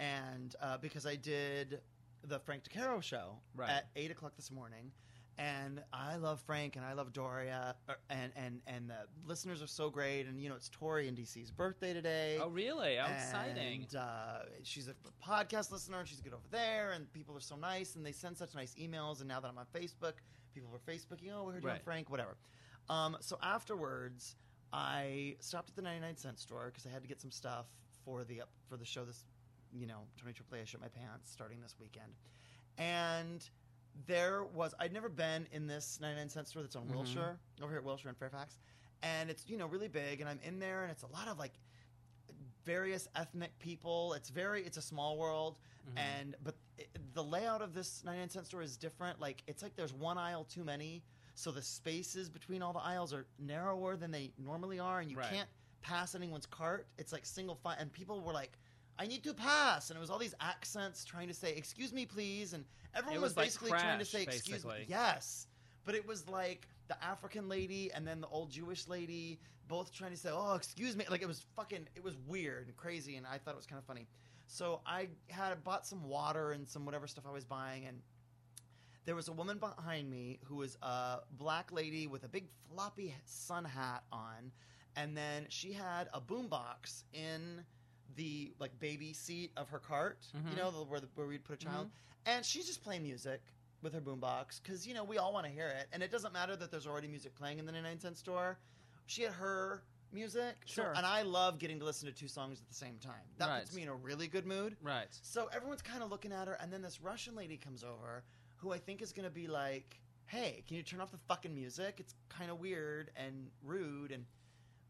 [0.01, 1.79] And uh, because I did
[2.27, 3.69] the Frank DeCaro show Right.
[3.69, 4.91] at eight o'clock this morning,
[5.37, 9.67] and I love Frank and I love Doria, uh, and and and the listeners are
[9.67, 12.39] so great, and you know it's Tori and DC's birthday today.
[12.41, 12.95] Oh really?
[12.95, 13.83] How exciting!
[13.83, 14.95] And, uh, she's a
[15.25, 18.37] podcast listener, and she's good over there, and people are so nice, and they send
[18.37, 19.19] such nice emails.
[19.19, 20.13] And now that I'm on Facebook,
[20.53, 22.35] people are Facebooking, oh, we heard you on Frank, whatever.
[22.89, 24.35] Um, so afterwards,
[24.73, 27.67] I stopped at the 99 cent store because I had to get some stuff
[28.05, 29.23] for the for the show this,
[29.74, 30.61] you know, 20 AAA.
[30.61, 32.11] I shit my pants starting this weekend,
[32.78, 33.47] and
[34.07, 36.95] there was I'd never been in this 99 cent store that's on Mhm.
[36.95, 38.57] Wilshire over here at Wilshire in Fairfax,
[39.01, 41.38] and it's you know really big, and I'm in there, and it's a lot of
[41.39, 41.53] like
[42.63, 44.13] various ethnic people.
[44.13, 45.59] It's very it's a small world,
[45.89, 45.97] Mhm.
[45.99, 49.19] and but it, the layout of this 99 cent store is different.
[49.19, 51.03] Like it's like there's one aisle too many,
[51.36, 55.17] so the spaces between all the aisles are narrower than they normally are, and you
[55.17, 55.30] Right.
[55.34, 55.49] can't
[55.82, 56.88] pass anyone's cart.
[56.99, 58.57] It's like single file, and people were like.
[58.99, 62.05] I need to pass, and it was all these accents trying to say "excuse me,
[62.05, 65.47] please," and everyone It was, was like basically trying to say "excuse me." Yes,
[65.85, 70.11] but it was like the African lady and then the old Jewish lady both trying
[70.11, 73.25] to say, "Oh, excuse me." Like it was fucking it was weird and crazy and
[73.25, 74.07] I thought it was kind of funny.
[74.47, 78.01] So I had bought some water and some whatever stuff I was buying and
[79.05, 83.15] there was a woman behind me who was a black lady with a big floppy
[83.25, 84.51] sun hat on
[84.95, 87.63] and then she had a boombox in
[88.16, 90.57] the like baby seat of her cart, you Mhm.
[90.57, 91.89] know, the, where the, where we'd put a child,
[92.26, 93.41] and she's just playing music
[93.82, 96.34] with her boombox because you know we all want to hear it, and it doesn't
[96.34, 98.57] matter that there's already music playing in the 99 cent store.
[99.07, 99.84] She had her
[100.14, 100.93] music, so- Sure.
[100.95, 103.24] and I love getting to listen to two songs at the same time.
[103.38, 104.76] That puts me in a really good mood.
[104.82, 105.07] Right.
[105.22, 108.24] So everyone's kind of looking at her, and then this Russian lady comes over,
[108.57, 111.53] who I think is going to be like, "Hey, can you turn off the fucking
[111.55, 111.99] music?
[111.99, 114.26] It's kind of weird and rude." And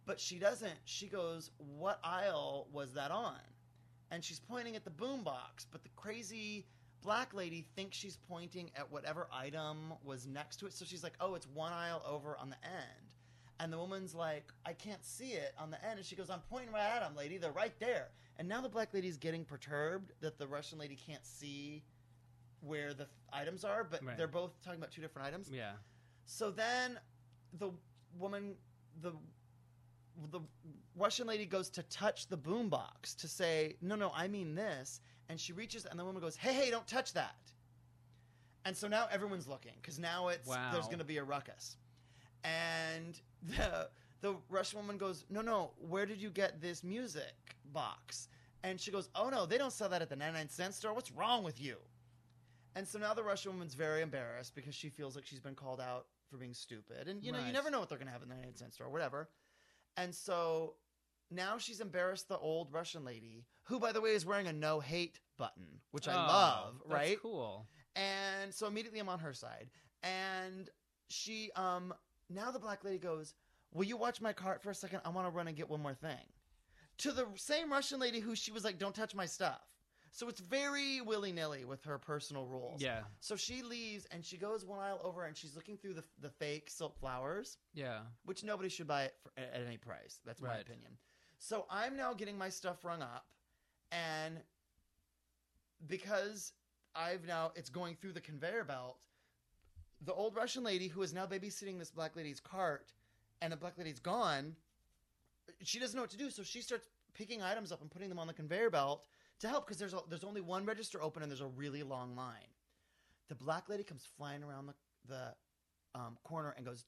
[0.06, 0.80] but she doesn't.
[0.86, 3.40] She goes, "What aisle was that on?"
[4.12, 6.66] And she's pointing at the boombox, but the crazy
[7.02, 10.74] black lady thinks she's pointing at whatever item was next to it.
[10.74, 13.16] So she's like, "Oh, it's one aisle over on the end."
[13.60, 16.00] And the woman's like, I can't see it on the end.
[16.00, 17.38] And she goes, I'm pointing right at them, lady.
[17.38, 18.08] They're right there.
[18.40, 21.84] And now the black lady's getting perturbed that the Russian lady can't see
[22.62, 24.18] where the items are, but Right.
[24.18, 25.48] they're both talking about two different items.
[25.52, 25.74] Yeah.
[26.26, 27.00] So then
[27.54, 27.70] the
[28.18, 28.56] woman,
[29.02, 29.14] the
[30.30, 30.42] the
[30.96, 35.40] Russian lady goes to touch the boombox to say, "No, no, I mean this." And
[35.40, 37.54] she reaches, and the woman goes, "Hey, hey, don't touch that."
[38.66, 40.72] And so now everyone's looking because now it's Wow.
[40.72, 41.78] there's going to be a ruckus,
[42.44, 43.90] and the
[44.22, 48.28] the Russian woman goes, "No, no, where did you get this music box?"
[48.64, 50.94] And she goes, "Oh no, they don't sell that at the 99 cent store.
[50.94, 51.78] What's wrong with you?"
[52.76, 55.82] And so now the Russian woman's very embarrassed because she feels like she's been called
[55.82, 57.08] out for being stupid.
[57.08, 58.74] And you know, you never know what they're going to have in the 99 cent
[58.74, 59.28] store, whatever.
[59.98, 60.76] And so
[61.30, 64.80] now she's embarrassed the old Russian lady, who, by the way, is wearing a no
[64.80, 67.18] hate button, which I Oh, love, that's right?
[67.22, 67.68] Cool.
[67.96, 69.70] And so immediately I'm on her side.
[70.04, 70.70] And
[71.10, 71.94] she, um,
[72.30, 73.34] now the black lady goes,
[73.74, 75.00] Will you watch my cart for a second?
[75.06, 76.18] I want to run and get one more thing.
[77.00, 79.62] To the same Russian lady who she was like, Don't touch my stuff.
[80.14, 82.82] So it's very willy nilly with her personal rules.
[82.82, 83.00] Yeah.
[83.22, 86.30] So she leaves and she goes one aisle over and she's looking through the, the
[86.30, 88.00] fake silk flowers, Yeah.
[88.26, 90.20] which nobody should buy it for, at any price.
[90.26, 90.62] That's my Right.
[90.62, 90.98] opinion.
[91.40, 93.26] So I'm now getting my stuff rung up,
[93.92, 94.38] and
[95.88, 96.54] because
[96.96, 98.98] I've now it's going through the conveyor belt,
[100.02, 102.92] the old Russian lady who is now babysitting this black lady's cart,
[103.42, 104.56] and the black lady's gone.
[105.64, 108.20] She doesn't know what to do, so she starts picking items up and putting them
[108.20, 109.04] on the conveyor belt
[109.42, 112.16] to help because there's a, there's only one register open and there's a really long
[112.16, 112.50] line.
[113.30, 114.74] The black lady comes flying around the
[115.08, 115.34] the
[116.00, 116.86] um, corner and goes,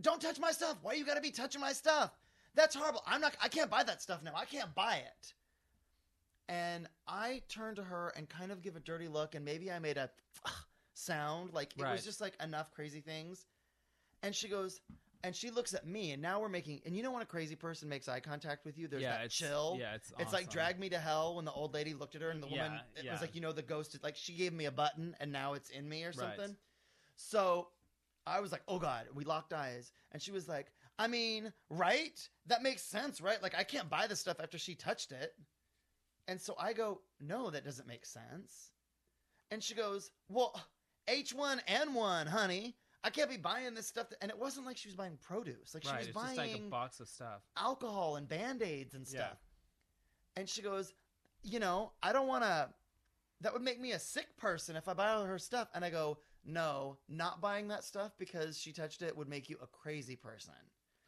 [0.00, 0.78] "Don't touch my stuff!
[0.82, 2.12] Why you got to be touching my stuff?
[2.54, 3.02] That's horrible!
[3.06, 3.36] I'm not.
[3.42, 4.32] I can't buy that stuff now.
[4.34, 5.34] I can't buy it."
[6.48, 9.78] And I turn to her and kind of give a dirty look, and maybe I
[9.78, 10.10] made a
[10.94, 11.92] sound like it Right.
[11.92, 13.46] was just like enough crazy things.
[14.22, 14.80] And she goes,
[15.26, 16.80] and she looks at me, and now we're making.
[16.86, 19.16] And you know when a crazy person makes eye contact with you, there's yeah.
[19.16, 19.76] that it's, chill.
[19.76, 19.96] Yeah.
[19.96, 20.12] It's.
[20.20, 20.52] It's like awesome.
[20.52, 23.04] drag me to hell when the old lady looked at her and the woman it
[23.04, 23.10] yeah.
[23.10, 25.54] was like you know the ghost is- like she gave me a button and now
[25.54, 26.16] it's in me or Right.
[26.16, 26.56] something.
[27.16, 27.68] So
[28.24, 32.16] I was like, "Oh god." We locked eyes and she was like, "I mean, right?
[32.46, 33.42] That makes sense, right?
[33.42, 35.34] Like I can't buy the stuff after she touched it."
[36.28, 38.70] And so I go, "No, that doesn't make sense."
[39.50, 40.54] And she goes, "Well,
[41.08, 42.76] H1N1, honey.
[43.06, 45.72] I can't be buying this stuff." And it wasn't like she was buying produce.
[45.74, 45.98] Like she Right.
[46.06, 47.42] was buying just like a box of stuff.
[47.56, 49.26] alcohol and band-aids and Yeah.
[49.28, 49.38] stuff.
[50.36, 50.92] And she goes,
[51.42, 52.74] you know, I don't want to
[53.42, 55.68] that would make me a sick person if I buy all her stuff.
[55.74, 59.58] And I go, no, not buying that stuff because she touched it would make you
[59.60, 60.54] a crazy person.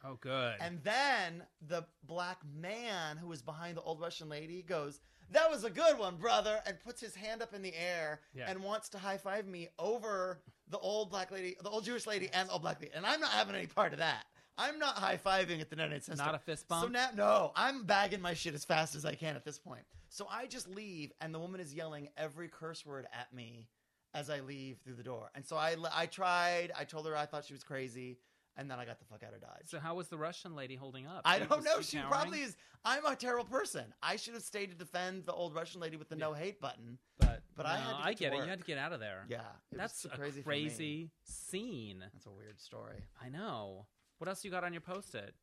[0.03, 0.55] Oh, good.
[0.61, 5.63] And then the black man who was behind the old Russian lady goes, that was
[5.63, 8.49] a good one, brother, and puts his hand up in the air Yeah.
[8.49, 12.29] and wants to high five me over the old black lady, the old Jewish lady,
[12.33, 12.93] and the old black lady.
[12.95, 14.25] And I'm not having any part of that.
[14.57, 16.83] I'm not high fiving at the 99 cent Not a fist bump.
[16.83, 19.83] So now, no, I'm bagging my shit as fast as I can at this point.
[20.09, 23.69] So I just leave, and the woman is yelling every curse word at me
[24.13, 25.29] as I leave through the door.
[25.33, 26.71] And so I, I tried.
[26.77, 28.17] I told her I thought she was crazy,
[28.59, 29.65] and then I got the fuck out of Dodge.
[29.67, 31.21] so how was the Russian lady holding up?
[31.25, 31.81] I don't know.
[31.81, 32.11] She cowering?
[32.11, 32.55] probably is.
[32.85, 33.85] I'm a terrible person.
[34.03, 36.25] I should have stayed to defend the old Russian lady with the Yeah.
[36.27, 36.97] no hate button.
[37.17, 38.43] But but I had to I get to it.
[38.43, 39.25] You had to get out of there.
[39.29, 39.41] Yeah,
[39.71, 40.41] That's a crazy.
[40.43, 41.99] crazy scene.
[42.13, 43.03] That's a weird story.
[43.21, 43.87] I know.
[44.17, 45.33] What else you got on your post-it?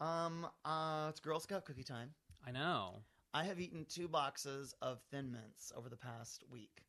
[0.00, 2.10] Um, uh, it's Girl Scout cookie time.
[2.46, 3.02] I know.
[3.34, 6.82] I have eaten two boxes of Thin Mints over the past week.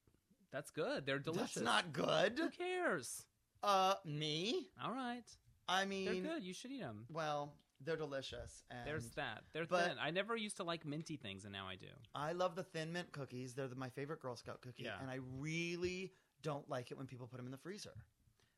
[0.51, 1.05] That's good.
[1.05, 1.55] They're delicious.
[1.55, 2.37] That's not good.
[2.37, 3.25] Who cares?
[3.63, 4.67] Uh, me?
[4.83, 5.23] All right.
[5.71, 6.43] I mean, They're good.
[6.43, 7.05] You should eat them.
[7.11, 7.53] well,
[7.83, 8.63] they're delicious.
[8.69, 9.43] And There's that.
[9.53, 9.97] They're but- thin.
[9.99, 11.87] I never used to like minty things, and now I do.
[12.13, 13.53] I love the Thin Mint cookies.
[13.55, 14.99] They're the, my favorite Girl Scout cookie, Yeah.
[15.01, 16.11] and I really
[16.43, 17.93] don't like it when people put them in the freezer.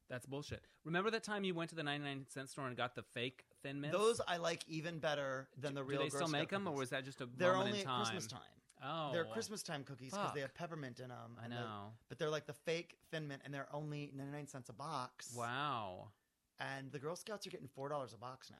[0.10, 0.66] That's bullshit.
[0.84, 3.80] Remember that time you went to the 99 cent store and got the fake thin
[3.80, 3.98] mints?
[3.98, 6.00] Those I like even better than the real.
[6.00, 7.86] Do they Girl still Scout make them, or was that just a They're only at
[7.86, 8.02] time?
[8.04, 8.42] Christmas time.
[8.86, 11.38] Oh, They're Christmas time cookies because they have peppermint in them.
[11.40, 11.94] I and they're- know.
[12.10, 15.34] but they're like the fake Thin Mint, and they're only ninety nine cents a box.
[15.34, 16.10] Wow.
[16.60, 18.58] And the Girl Scouts are getting four dollars a box now.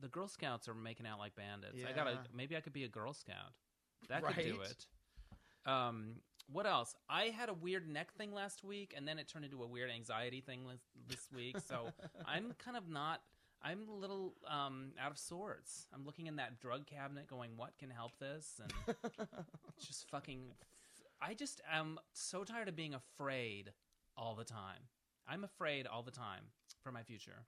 [0.00, 1.82] The Girl Scouts are making out like bandits.
[1.88, 3.52] I gotta maybe I could be a Girl Scout.
[4.08, 4.86] That could do it.
[5.66, 6.16] Um,
[6.52, 6.94] what else?
[7.08, 9.90] I had a weird neck thing last week, and then it turned into a weird
[9.90, 11.56] anxiety thing this, this week.
[11.66, 11.86] So
[12.26, 13.22] I'm kind of not.
[13.62, 15.86] I'm a little um, out of sorts.
[15.94, 18.96] I'm looking in that drug cabinet, going, "What can help this?" And
[19.80, 20.52] just fucking.
[21.22, 23.72] I just am so tired of being afraid
[24.16, 24.88] all the time.
[25.26, 26.42] I'm afraid all the time
[26.84, 27.44] for my future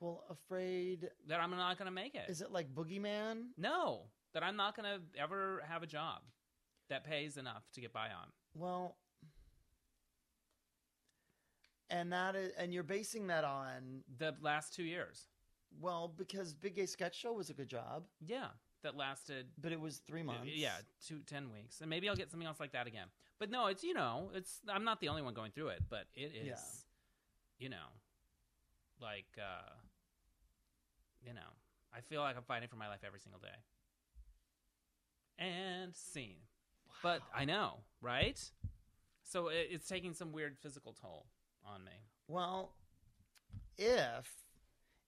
[0.00, 2.26] well, afraid that I'm not going to make it.
[2.28, 3.44] is it like Boogeyman?
[3.56, 4.02] No,
[4.34, 6.20] that I'm not going to ever have a job
[6.90, 8.28] that pays enough to get by on.
[8.54, 8.98] Well,
[11.88, 15.28] and that is, and you're basing that on The last two years.
[15.80, 18.48] Well, because Big Gay Sketch Show was a good job, Yeah,
[18.82, 20.50] that lasted but it was three months.
[20.54, 20.72] yeah
[21.06, 23.06] two ten weeks, and maybe I'll get something else like that again.
[23.38, 26.04] But no, it's you know, it's I'm not the only one going through it, but
[26.14, 26.56] it is, Yeah.
[27.58, 27.86] you know,
[29.00, 29.74] like uh,
[31.26, 31.40] you know,
[31.94, 33.48] I feel like I'm fighting for my life every single day.
[35.38, 36.36] And scene,
[37.02, 38.40] but I know, right?
[39.22, 41.26] So it, it's taking some weird physical toll
[41.64, 41.92] on me.
[42.26, 42.72] Well,
[43.76, 44.32] if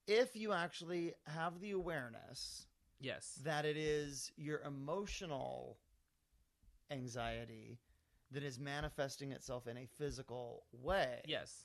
[0.07, 2.67] if you actually have the awareness
[3.01, 3.41] Yes.
[3.45, 5.79] that it is your emotional
[6.91, 7.79] anxiety
[8.31, 11.23] that is manifesting itself in a physical way.
[11.27, 11.65] Yes.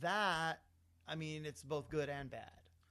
[0.00, 0.60] That
[1.08, 2.50] I mean, it's both good and bad.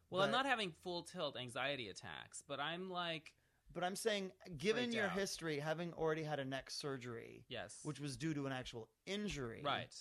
[0.09, 3.31] Well, I'm not having full tilt anxiety attacks, but I'm like,
[3.73, 5.11] But I'm saying, given your out.
[5.11, 9.61] history, having already had a neck surgery, yes, which was due to an actual injury,
[9.63, 9.93] right.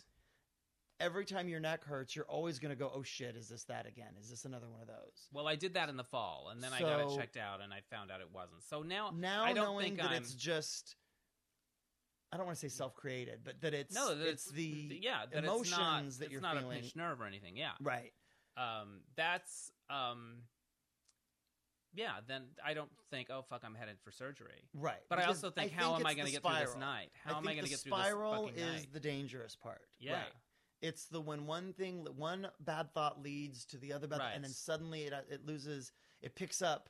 [1.00, 3.86] Every time your neck hurts, you're always going to go, "Oh shit, is this that
[3.86, 4.14] again?
[4.18, 6.72] Is this another one of those?" Well, I did that in the fall, and then
[6.72, 8.64] I got it checked out, and I found out it wasn't.
[8.64, 10.22] So now, Now I don't knowing think that I'm.
[10.22, 10.96] it's just,
[12.32, 15.44] I don't want to say self-created, but that it's no, that it's the yeah that
[15.44, 16.78] emotions it's not, that it's you're not feeling.
[16.78, 17.56] a pinched nerve or anything.
[17.56, 18.12] Yeah, right.
[18.56, 20.42] um, that's um,
[21.94, 22.16] yeah.
[22.26, 24.68] Then I don't think, oh fuck, I'm headed for surgery.
[24.74, 25.00] Right.
[25.08, 27.10] But I also think, how think am I going to get through this night?
[27.24, 28.86] How am I going to get through this spiral is night?
[28.92, 29.80] the dangerous part.
[29.98, 30.12] Yeah.
[30.12, 30.22] Right.
[30.80, 34.32] It's the when one thing, one bad thought leads to the other bad, Right.
[34.34, 36.88] and then suddenly it uh, it loses, it picks up,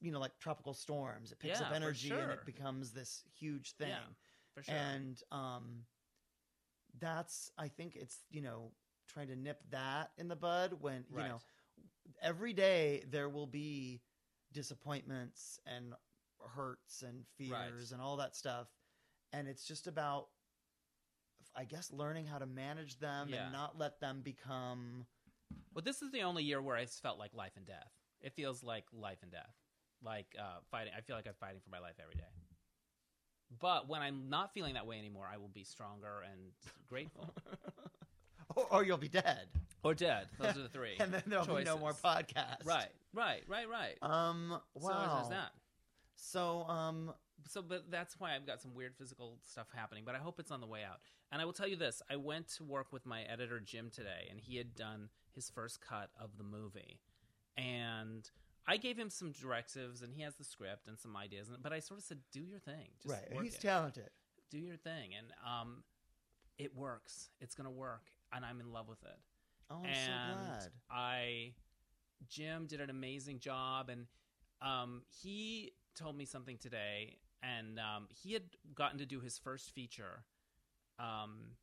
[0.00, 1.32] you know, like tropical storms.
[1.32, 3.88] It picks Yeah, up energy and it becomes this huge thing.
[3.88, 4.12] Yeah,
[4.54, 4.74] for sure.
[4.76, 5.84] And um,
[7.00, 8.72] that's I think it's you know
[9.08, 11.28] trying to nip that in the bud when you Right.
[11.28, 11.40] know
[12.22, 14.00] every day there will be
[14.52, 15.94] disappointments and
[16.54, 17.92] hurts and fears Right.
[17.92, 18.68] and all that stuff
[19.32, 20.28] and it's just about
[21.56, 23.42] i guess learning how to manage them Yeah.
[23.44, 25.06] and not let them become
[25.74, 27.90] Well, this is the only year where I felt like life and death.
[28.20, 29.54] It feels like life and death,
[30.02, 30.92] like uh, fighting.
[30.96, 32.30] I feel like I'm fighting for my life every day.
[33.60, 36.40] But when I'm not feeling that way anymore, I will be stronger and
[36.88, 37.34] grateful,
[38.56, 39.48] or, or you'll be dead
[39.82, 40.28] or dead.
[40.38, 40.96] Those are the three.
[41.00, 42.02] and then there'll be no more choices.
[42.04, 43.96] podcasts Right, right, right, right.
[44.02, 45.52] um So wow there's that.
[46.16, 47.12] so um
[47.48, 50.04] So, but that's why I've got some weird physical stuff happening.
[50.06, 51.00] But I hope it's on the way out.
[51.30, 54.28] And I will tell you this: I went to work with my editor Jim today,
[54.30, 57.00] and he had done his first cut of the movie,
[57.56, 58.28] and
[58.66, 61.48] I gave him some directives, and he has the script and some ideas.
[61.50, 63.60] and- But I sort of said, "Do your thing, just right he's it.
[63.60, 64.10] talented
[64.50, 65.84] do your thing," and um,
[66.58, 67.30] it works.
[67.40, 69.18] It's gonna work, and I'm in love with it
[69.70, 69.96] oh i'm and
[70.36, 71.54] so glad I
[72.28, 74.06] Jim did an amazing job and
[74.60, 78.42] um, he told me something today and um, he had
[78.74, 80.24] gotten to do his first feature
[80.98, 81.56] um,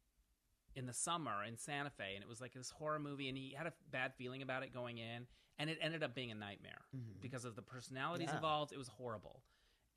[0.76, 3.53] in the summer in Santa Fe and it was like this horror movie and he
[3.57, 5.28] had a bad feeling about it going in
[5.59, 7.19] and it ended up being a nightmare Mhm.
[7.22, 8.36] because of the personalities Yeah.
[8.36, 9.43] involved it was horrible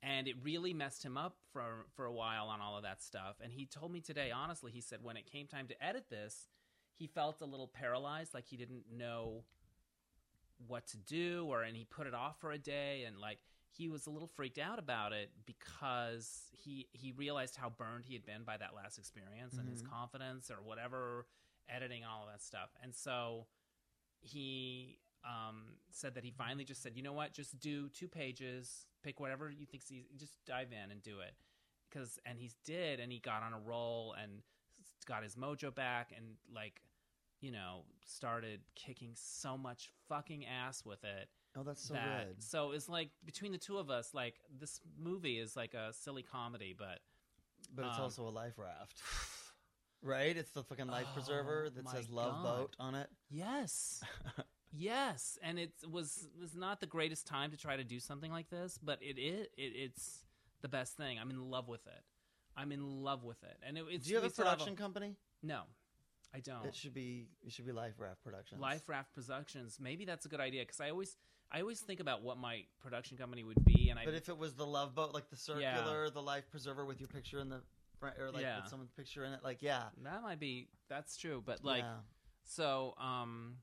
[0.03, 3.39] and it really messed him up for for a while on all of that stuff
[3.41, 6.49] and he told me today honestly he said when it came time to edit this
[6.93, 9.43] he felt a little paralyzed like he didn't know
[10.67, 13.39] what to do or and he put it off for a day and like
[13.77, 18.13] he was a little freaked out about it because he he realized how burned he
[18.13, 19.89] had been by that last experience and his Mhm.
[19.89, 21.27] confidence or whatever
[21.67, 22.69] editing all of that stuff.
[22.81, 23.47] And so
[24.21, 27.33] he um, said that he finally just said you know what?
[27.33, 31.35] Just do two pages pick whatever you think easy just dive in and do it.
[31.89, 34.41] Because and he did and he got on a roll and
[35.05, 36.81] got his mojo back and like
[37.41, 42.27] you know started kicking so much fucking ass with it oh that's so that.
[42.27, 42.43] good.
[42.43, 46.23] So it's like between the two of us like this movie is like a silly
[46.23, 46.99] comedy but
[47.75, 49.01] but it's um, also a life raft.
[50.01, 50.37] Right?
[50.37, 52.43] It's the fucking life Oh, preserver that says love God.
[52.43, 53.09] boat on it.
[53.31, 54.03] Yes.
[54.77, 55.39] Yes.
[55.41, 58.77] And it was was not the greatest time to try to do something like this
[58.77, 60.25] but it is it, it's
[60.61, 61.17] the best thing.
[61.17, 62.03] I'm in love with it.
[62.57, 63.57] I'm in love with it.
[63.65, 65.15] And it, it's do you have a production company?
[65.41, 65.61] No.
[66.35, 66.65] I don't.
[66.65, 68.59] It should be it should be life raft productions.
[68.59, 69.77] Life Raft Productions.
[69.79, 71.15] Maybe that's a good idea because I always
[71.51, 74.37] I always think about what my production company would be, and I But if it
[74.37, 77.61] was the love boat, like the circular, the life preserver with your picture in the
[77.99, 78.61] front, or like Yeah.
[78.61, 81.41] with someone's picture in it, like yeah, that might be that's true.
[81.45, 81.99] But like yeah.
[82.43, 83.57] so, um,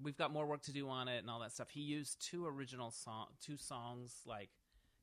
[0.00, 1.70] we've got more work to do on it and all that stuff.
[1.70, 4.50] He used two original song, two songs like.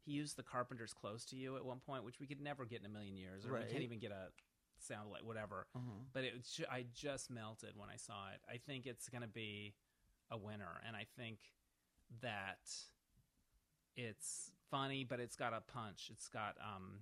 [0.05, 2.79] He used the Carpenter's "Close to You" at one point, which we could never get
[2.79, 4.31] in a million years, or we can't even get a
[4.79, 5.67] sound like whatever.
[5.75, 6.05] Mhm.
[6.13, 8.41] but it I just melted when I saw it.
[8.47, 9.75] I think it's going to be
[10.31, 11.39] a winner, and I think
[12.21, 12.59] that
[13.95, 16.09] it's funny, but it's got a punch.
[16.11, 16.99] It's got um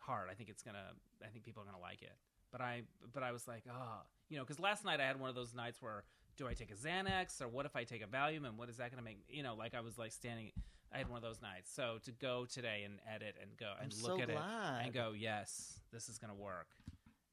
[0.00, 0.28] heart.
[0.30, 0.92] I think it's gonna.
[1.24, 2.16] I think people are gonna like it.
[2.50, 2.82] But I,
[3.14, 5.54] but I was like, oh, you know, because last night I had one of those
[5.54, 6.04] nights where
[6.36, 8.76] do I take a Xanax or what if I take a Valium and what is
[8.76, 9.18] that going to make?
[9.28, 10.52] You know, like I was like standing.
[10.94, 11.72] I had one of those nights.
[11.74, 14.92] So to go today and edit and go I'm and so look at it and
[14.92, 16.68] go, yes, this is going to work,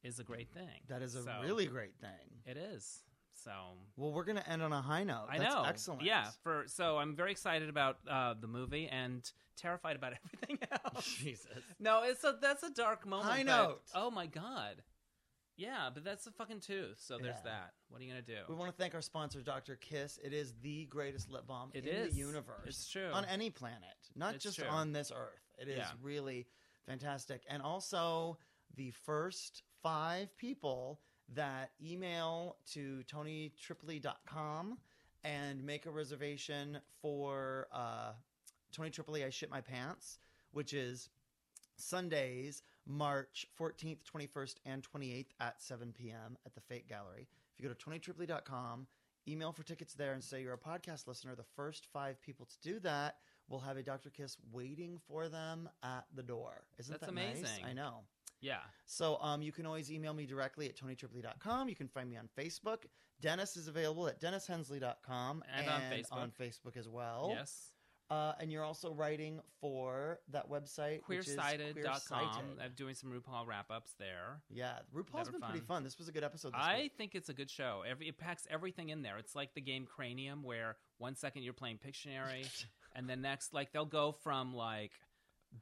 [0.04, 0.84] is a great thing.
[0.88, 2.40] That is a So, really great thing.
[2.46, 3.00] It is.
[3.44, 3.52] So
[3.96, 5.28] Well, we're gonna end on a high note.
[5.30, 5.64] I That's know.
[5.64, 6.02] Excellent.
[6.04, 6.28] Yeah.
[6.44, 11.06] For so I'm very excited about uh, the movie and terrified about everything else.
[11.06, 11.48] Jesus.
[11.80, 13.30] No, it's a that's a dark moment.
[13.30, 13.82] High but- note.
[13.96, 14.84] Oh my god.
[15.56, 16.98] Yeah, but that's a fucking tooth.
[17.02, 17.52] So there's Yeah.
[17.52, 17.74] that.
[17.90, 18.38] What are you gonna do?
[18.48, 19.76] We want to thank our sponsor, Dr.
[19.76, 20.18] Kiss.
[20.24, 22.14] It is the greatest lip balm It in is.
[22.14, 22.66] the universe.
[22.66, 23.10] It's true.
[23.12, 23.82] On any planet,
[24.16, 24.68] not It's just true.
[24.70, 25.42] on this earth.
[25.58, 25.92] It is Yeah.
[26.02, 26.48] really
[26.86, 27.44] fantastic.
[27.50, 28.38] And also,
[28.76, 31.02] the first five people
[31.36, 34.78] that email to tonytripoli.com
[35.24, 38.12] and make a reservation for uh,
[38.72, 40.20] Tony Tripoli, I Shit My Pants,
[40.52, 41.10] which is
[41.76, 46.38] Sundays, March 14th, 21st, and 28th at 7 p.m.
[46.46, 47.28] at the Fate Gallery.
[47.58, 48.88] If you go to tonytripoli.com,
[49.28, 52.56] email for tickets there and say you're a podcast listener, the first five people to
[52.62, 53.18] do that
[53.50, 54.10] will have a Dr.
[54.10, 56.64] Kiss waiting for them at the door.
[56.78, 57.38] Isn't That's that nice?
[57.40, 57.66] amazing.
[57.66, 58.02] I know.
[58.42, 58.58] Yeah.
[58.86, 61.70] So um, you can always email me directly at tonytripoli.com.
[61.70, 62.84] You can find me on Facebook.
[63.22, 66.12] Dennis is available at dennishensley.com And on Facebook.
[66.14, 67.32] on Facebook as well.
[67.36, 67.72] yes.
[68.12, 72.58] Uh, and you're also writing for that website, Queersighted.com.
[72.64, 74.42] I'm doing some RuPaul wrap ups there.
[74.50, 75.68] Yeah, RuPaul's been pretty fun.
[75.78, 75.84] fun.
[75.84, 76.50] This was a good episode.
[76.54, 76.94] This I week.
[76.98, 77.84] think it's a good show.
[77.88, 79.18] Every it packs everything in there.
[79.20, 82.48] It's like the game Cranium, where one second you're playing Pictionary,
[82.96, 84.92] and then next, like they'll go from like,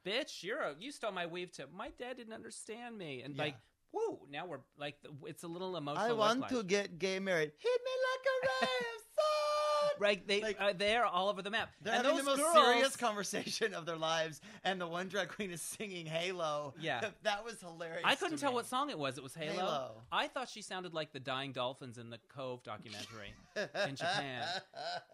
[0.04, 3.42] "Bitch, you're a, you stole my weave," to "My dad didn't understand me," and Yeah.
[3.42, 3.56] like,
[3.92, 6.04] "Woo!" Now we're like, it's a little emotional.
[6.06, 7.52] I want to get gay married.
[7.58, 10.00] Hit me like a ray of sun.
[10.00, 11.70] Right, they Like- uh, they're all over the map.
[11.80, 15.28] They're and having the most girls, serious conversation of their lives, and the one drag
[15.30, 16.74] queen is singing Halo.
[16.78, 17.10] Yeah.
[17.22, 18.02] that was hilarious.
[18.04, 18.56] I couldn't tell me.
[18.56, 19.18] what song it was.
[19.18, 19.54] It was Halo.
[19.54, 20.02] Halo.
[20.12, 23.32] I thought she sounded like the dying dolphins in the Cove documentary.
[23.56, 24.44] in Japan.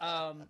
[0.00, 0.48] um,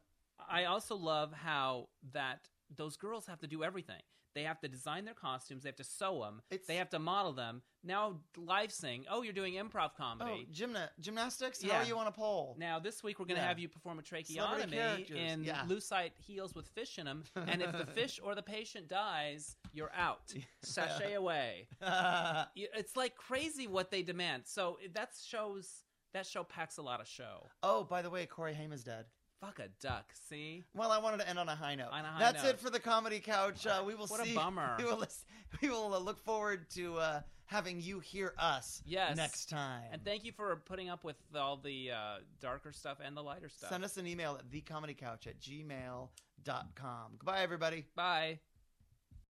[0.48, 4.00] I also love how that those girls have to do everything.
[4.34, 5.62] They have to design their costumes.
[5.62, 6.42] They have to sew them.
[6.50, 7.62] It's- They have to model them.
[7.84, 9.04] Now live sing.
[9.08, 10.48] Oh, you're doing improv oh, comedy.
[10.52, 11.62] gymna- gymnastics.
[11.62, 11.82] How Yeah.
[11.82, 12.56] are you on a pole?
[12.58, 13.46] Now this week we're going to Yeah.
[13.48, 15.64] have you perform a tracheotomy in yeah.
[15.68, 17.22] lucite heels with fish in them.
[17.36, 20.34] And if the fish or the patient dies, you're out.
[20.64, 21.68] Sashay away.
[22.56, 24.42] It's like crazy what they demand.
[24.46, 27.48] So that shows that show packs a lot of show.
[27.62, 29.06] oh, by the way, Corey Haim is dead.
[29.46, 30.04] Fuck a duck.
[30.28, 30.64] See.
[30.74, 31.88] Well, I wanted to end on a high note.
[31.92, 32.50] On a high That's note.
[32.50, 33.66] it for the comedy couch.
[33.66, 34.76] Uh, we will What a bummer.
[34.78, 34.98] We will.
[34.98, 35.24] lis-
[35.62, 38.82] We will uh, look forward to uh, having you hear us.
[38.84, 39.16] Yes.
[39.16, 39.84] Next time.
[39.92, 41.96] And thank you for putting up with all the uh,
[42.40, 43.70] darker stuff and the lighter stuff.
[43.70, 47.12] Send us an email at thecomedycouch at gmail.com.
[47.18, 47.84] Goodbye, everybody.
[47.94, 48.40] Bye.